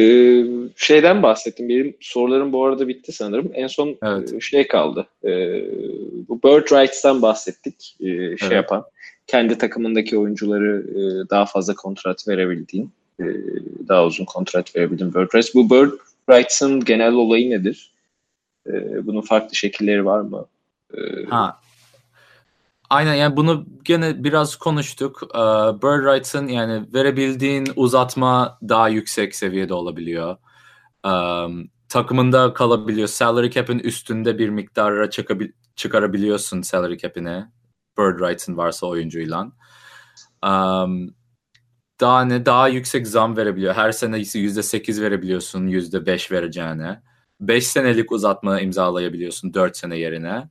[0.76, 1.68] şeyden bahsettim.
[1.68, 3.50] Benim sorularım bu arada bitti sanırım.
[3.54, 4.32] En son evet.
[4.32, 5.06] E, şey kaldı.
[5.24, 5.30] E,
[6.28, 7.96] bu Bird Rights'tan bahsettik.
[8.00, 8.52] E, şey evet.
[8.52, 8.84] yapan.
[9.26, 12.92] Kendi takımındaki oyuncuları e, daha fazla kontrat verebildiğin.
[13.20, 13.24] E,
[13.88, 15.54] daha uzun kontrat verebildiğin Bird Rights.
[15.54, 15.98] Bu
[16.30, 17.90] Rights'ın genel olayı nedir?
[18.66, 20.46] E, bunun farklı şekilleri var mı?
[20.94, 21.60] E, ha,
[22.90, 25.22] Aynen yani bunu gene biraz konuştuk.
[25.34, 25.38] Ee,
[25.82, 30.36] bird Rights'ın yani verebildiğin uzatma daha yüksek seviyede olabiliyor.
[31.88, 33.08] Takımında kalabiliyor.
[33.08, 37.44] Salary cap'in üstünde bir miktara çıkabil çıkarabiliyorsun salary cap'ini.
[37.98, 39.52] Bird Rights'ın varsa oyuncuyla.
[40.46, 41.14] Um,
[42.00, 43.74] daha ne daha yüksek zam verebiliyor.
[43.74, 47.02] Her sene %8 verebiliyorsun %5 vereceğine.
[47.40, 50.48] 5 senelik uzatma imzalayabiliyorsun 4 sene yerine.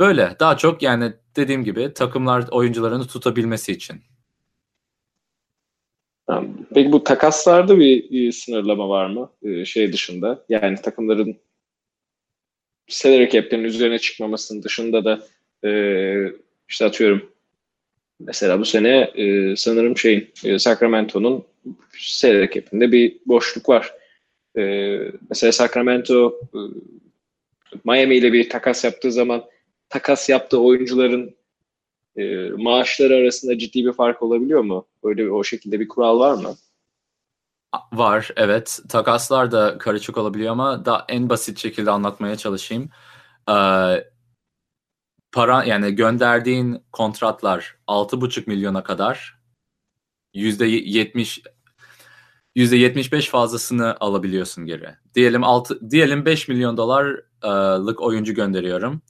[0.00, 4.02] Böyle daha çok yani dediğim gibi takımlar oyuncularını tutabilmesi için.
[6.74, 9.32] Peki bu takaslarda bir sınırlama var mı
[9.66, 10.44] şey dışında?
[10.48, 11.36] Yani takımların
[12.88, 15.20] salary cap'lerin üzerine çıkmamasının dışında da
[16.68, 17.32] işte atıyorum
[18.20, 21.44] mesela bu sene e, sanırım şeyin Sacramento'nun
[21.98, 23.94] salary cap'inde bir boşluk var.
[25.30, 26.40] mesela Sacramento
[27.84, 29.44] Miami ile bir takas yaptığı zaman
[29.88, 31.36] takas yaptığı oyuncuların
[32.16, 34.86] e, maaşları arasında ciddi bir fark olabiliyor mu?
[35.04, 36.56] Böyle o şekilde bir kural var mı?
[37.92, 38.78] Var evet.
[38.88, 42.88] Takaslar da karışık olabiliyor ama da en basit şekilde anlatmaya çalışayım.
[43.48, 43.52] Ee,
[45.32, 49.38] para yani gönderdiğin kontratlar 6,5 milyona kadar
[50.34, 51.42] %70
[52.56, 54.94] %75 fazlasını alabiliyorsun geri.
[55.14, 59.02] Diyelim 6 diyelim 5 milyon dolarlık oyuncu gönderiyorum.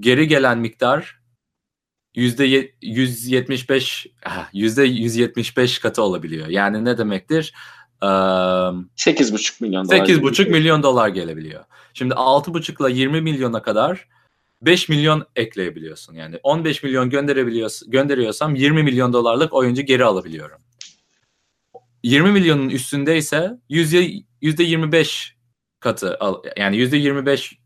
[0.00, 1.20] Geri gelen miktar
[2.14, 4.06] yüzde 175
[4.52, 6.46] yüzde 175 katı olabiliyor.
[6.46, 7.54] Yani ne demektir?
[8.02, 9.96] Ee, 8,5 milyon dolar.
[9.96, 11.64] 8,5 milyon dolar gelebiliyor.
[11.94, 14.08] Şimdi 6,5 ile 20 milyona kadar
[14.62, 16.14] 5 milyon ekleyebiliyorsun.
[16.14, 20.60] Yani 15 milyon gönderebiliyorsun, gönderiyorsam 20 milyon dolarlık oyuncu geri alabiliyorum.
[22.02, 25.36] 20 milyonun üstünde ise yüzde 25
[25.80, 26.18] katı
[26.56, 27.58] yani yüzde 25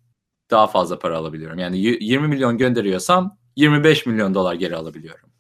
[0.51, 1.59] daha fazla para alabiliyorum.
[1.59, 5.31] Yani 20 milyon gönderiyorsam 25 milyon dolar geri alabiliyorum.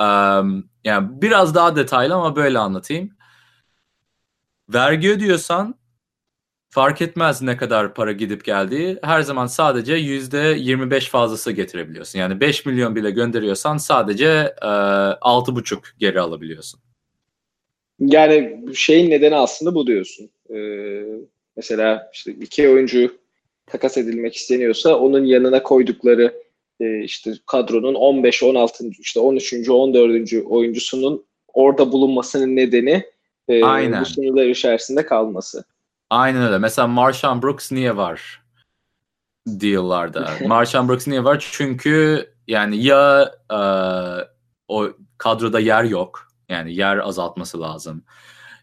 [0.00, 3.16] Um, yani biraz daha detaylı ama böyle anlatayım.
[4.68, 5.74] Vergi ödüyorsan
[6.74, 8.98] fark etmez ne kadar para gidip geldiği.
[9.02, 12.18] Her zaman sadece yüzde 25 fazlası getirebiliyorsun.
[12.18, 14.26] Yani 5 milyon bile gönderiyorsan sadece
[14.62, 16.80] e, 6,5 geri alabiliyorsun.
[18.00, 20.30] Yani şeyin nedeni aslında bu diyorsun.
[20.54, 21.02] Ee,
[21.56, 23.16] mesela işte iki oyuncu
[23.66, 26.34] takas edilmek isteniyorsa onun yanına koydukları
[26.80, 29.68] e, işte kadronun 15, 16, işte 13.
[29.68, 30.32] 14.
[30.46, 33.02] oyuncusunun orada bulunmasının nedeni
[33.48, 34.00] e, Aynen.
[34.00, 35.64] bu sınırlar içerisinde kalması.
[36.14, 36.58] Aynen öyle.
[36.58, 38.42] Mesela Marshawn Brooks niye var
[39.46, 40.30] deal'larda?
[40.46, 41.48] Marshawn Brooks niye var?
[41.52, 43.58] Çünkü yani ya e,
[44.68, 44.88] o
[45.18, 46.28] kadroda yer yok.
[46.48, 48.04] Yani yer azaltması lazım.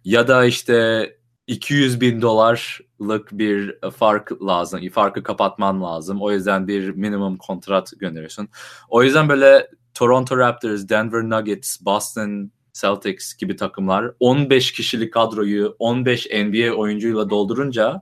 [0.04, 1.10] Ya da işte
[1.48, 4.90] 200 bin dolarlık bir fark lazım.
[4.90, 6.22] Farkı kapatman lazım.
[6.22, 8.50] O yüzden bir minimum kontrat gönderiyorsun.
[8.90, 16.28] O yüzden böyle Toronto Raptors, Denver Nuggets, Boston Celtics gibi takımlar 15 kişilik kadroyu 15
[16.32, 18.02] NBA oyuncuyla doldurunca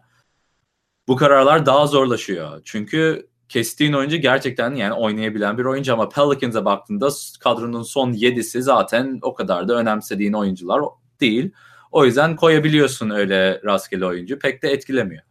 [1.08, 2.62] bu kararlar daha zorlaşıyor.
[2.66, 7.10] Çünkü kestiğin oyuncu gerçekten yani oynayabilen bir oyuncu ama Pelicans'a baktığında
[7.40, 10.82] kadronun son 7'si zaten o kadar da önemsediğin oyuncular
[11.22, 11.52] değil.
[11.92, 14.40] O yüzden koyabiliyorsun öyle rastgele oyuncu.
[14.40, 15.24] Pek de etkilemiyor.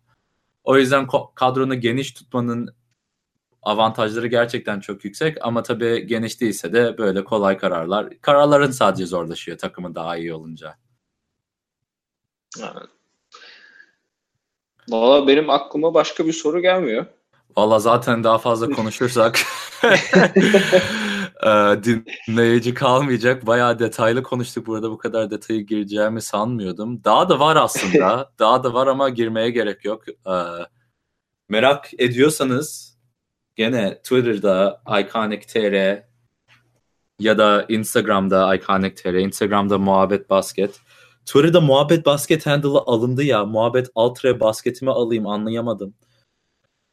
[0.65, 2.75] O yüzden kadronu geniş tutmanın
[3.69, 8.21] avantajları gerçekten çok yüksek ama tabii geniş değilse de böyle kolay kararlar.
[8.21, 10.75] Kararların sadece zorlaşıyor takımın daha iyi olunca.
[12.61, 12.89] Evet.
[14.89, 17.07] Valla benim aklıma başka bir soru gelmiyor.
[17.57, 19.39] Valla zaten daha fazla konuşursak
[21.85, 23.47] dinleyici kalmayacak.
[23.47, 24.67] Bayağı detaylı konuştuk.
[24.67, 27.05] Burada bu kadar detayı gireceğimi sanmıyordum.
[27.05, 28.31] Daha da var aslında.
[28.39, 30.05] daha da var ama girmeye gerek yok.
[31.49, 32.98] Merak ediyorsanız
[33.59, 36.03] gene Twitter'da Iconic.tr
[37.21, 40.81] ya da Instagram'da Iconic.tr, Instagram'da Muhabbet Basket.
[41.27, 43.45] Twitter'da Muhabbet Basket handle'ı alındı ya.
[43.45, 45.95] Muhabbet Altre basketimi alayım anlayamadım.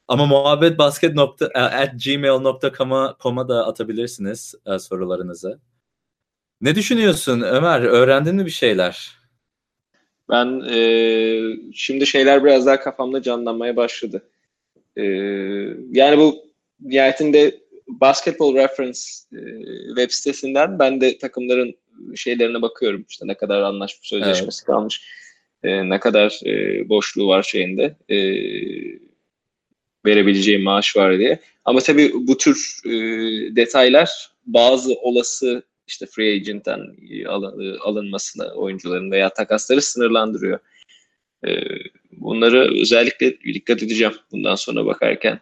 [0.08, 5.60] Ama muhabbetbasket nokta e, at gmail.com'a da atabilirsiniz e, sorularınızı.
[6.62, 7.82] Ne düşünüyorsun Ömer?
[7.82, 9.12] Öğrendin mi bir şeyler?
[10.30, 10.80] Ben e,
[11.74, 14.24] şimdi şeyler biraz daha kafamda canlanmaya başladı.
[14.96, 15.04] E,
[15.92, 16.45] yani bu
[16.86, 17.56] nihayetinde
[17.88, 19.00] Basketball Reference
[19.34, 19.40] e,
[19.88, 21.76] web sitesinden ben de takımların
[22.16, 23.06] şeylerine bakıyorum.
[23.10, 24.66] İşte ne kadar anlaşma sözleşmesi evet.
[24.66, 25.02] kalmış,
[25.64, 27.96] e, ne kadar e, boşluğu var şeyinde.
[28.10, 28.18] E,
[30.06, 31.40] verebileceği maaş var diye.
[31.66, 32.92] Ama tabii bu tür e,
[33.56, 37.28] detaylar bazı olası işte free agent'ten e,
[37.80, 40.60] alınmasını oyuncuların veya takasları sınırlandırıyor.
[41.48, 41.50] E,
[42.12, 45.40] bunları özellikle dikkat edeceğim bundan sonra bakarken.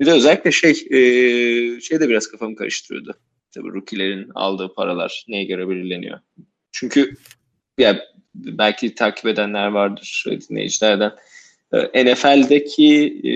[0.00, 3.14] Bir de özellikle şey e, şey de biraz kafamı karıştırıyordu.
[3.54, 6.20] Tabii rookie'lerin aldığı paralar neye göre belirleniyor.
[6.72, 7.16] Çünkü
[7.78, 11.12] ya belki takip edenler vardır dinleyicilerden
[11.74, 13.32] ee, NFL'deki e,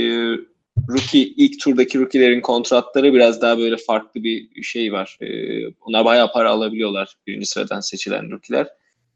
[0.89, 5.19] rookie ilk turdaki rookie'lerin kontratları biraz daha böyle farklı bir şey var.
[5.21, 5.29] E,
[5.81, 8.69] onlar bayağı para alabiliyorlar birinci sıradan seçilen rookie'ler.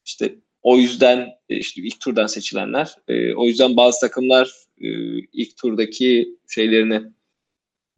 [0.05, 2.95] İşte o yüzden e, işte ilk turdan seçilenler.
[3.09, 4.89] E, o yüzden bazı takımlar e,
[5.33, 7.03] ilk turdaki şeylerini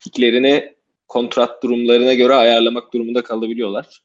[0.01, 0.75] piklerini
[1.09, 4.03] kontrat durumlarına göre ayarlamak durumunda kalabiliyorlar.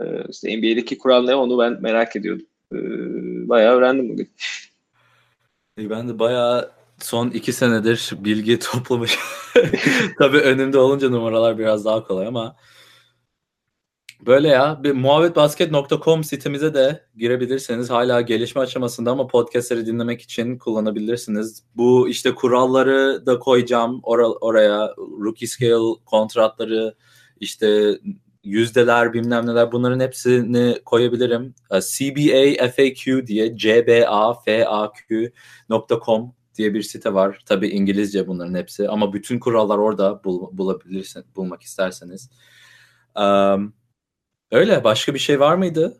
[0.00, 2.46] E, işte NBA'deki kural ne onu ben merak ediyordum.
[2.72, 2.78] E,
[3.48, 4.30] bayağı öğrendim bugün.
[5.78, 9.18] E, ben de bayağı son iki senedir bilgi toplamış.
[10.18, 12.56] Tabii önümde olunca numaralar biraz daha kolay ama
[14.26, 14.80] Böyle ya.
[14.84, 21.62] Bir muhabbetbasket.com sitemize de girebilirseniz hala gelişme aşamasında ama podcastleri dinlemek için kullanabilirsiniz.
[21.76, 24.94] Bu işte kuralları da koyacağım or- oraya.
[24.98, 26.94] Rookie scale kontratları
[27.40, 27.98] işte
[28.44, 31.54] yüzdeler bilmem neler bunların hepsini koyabilirim.
[31.70, 35.02] Ee, CBA FAQ diye cbafaq.com
[36.58, 37.42] diye bir site var.
[37.46, 42.30] Tabi İngilizce bunların hepsi ama bütün kurallar orada bul- bulabilirsiniz bulmak isterseniz.
[43.16, 43.74] Um,
[44.52, 44.84] Öyle.
[44.84, 45.98] Başka bir şey var mıydı?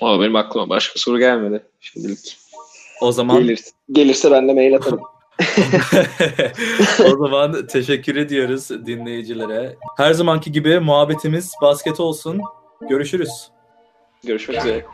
[0.00, 2.38] Ama benim aklıma başka soru gelmedi şimdilik.
[3.00, 5.00] O zaman gelirse, gelirse ben de mail atarım.
[7.12, 9.76] o zaman teşekkür ediyoruz dinleyicilere.
[9.96, 12.40] Her zamanki gibi muhabbetimiz basket olsun.
[12.88, 13.50] Görüşürüz.
[14.24, 14.84] Görüşmek üzere.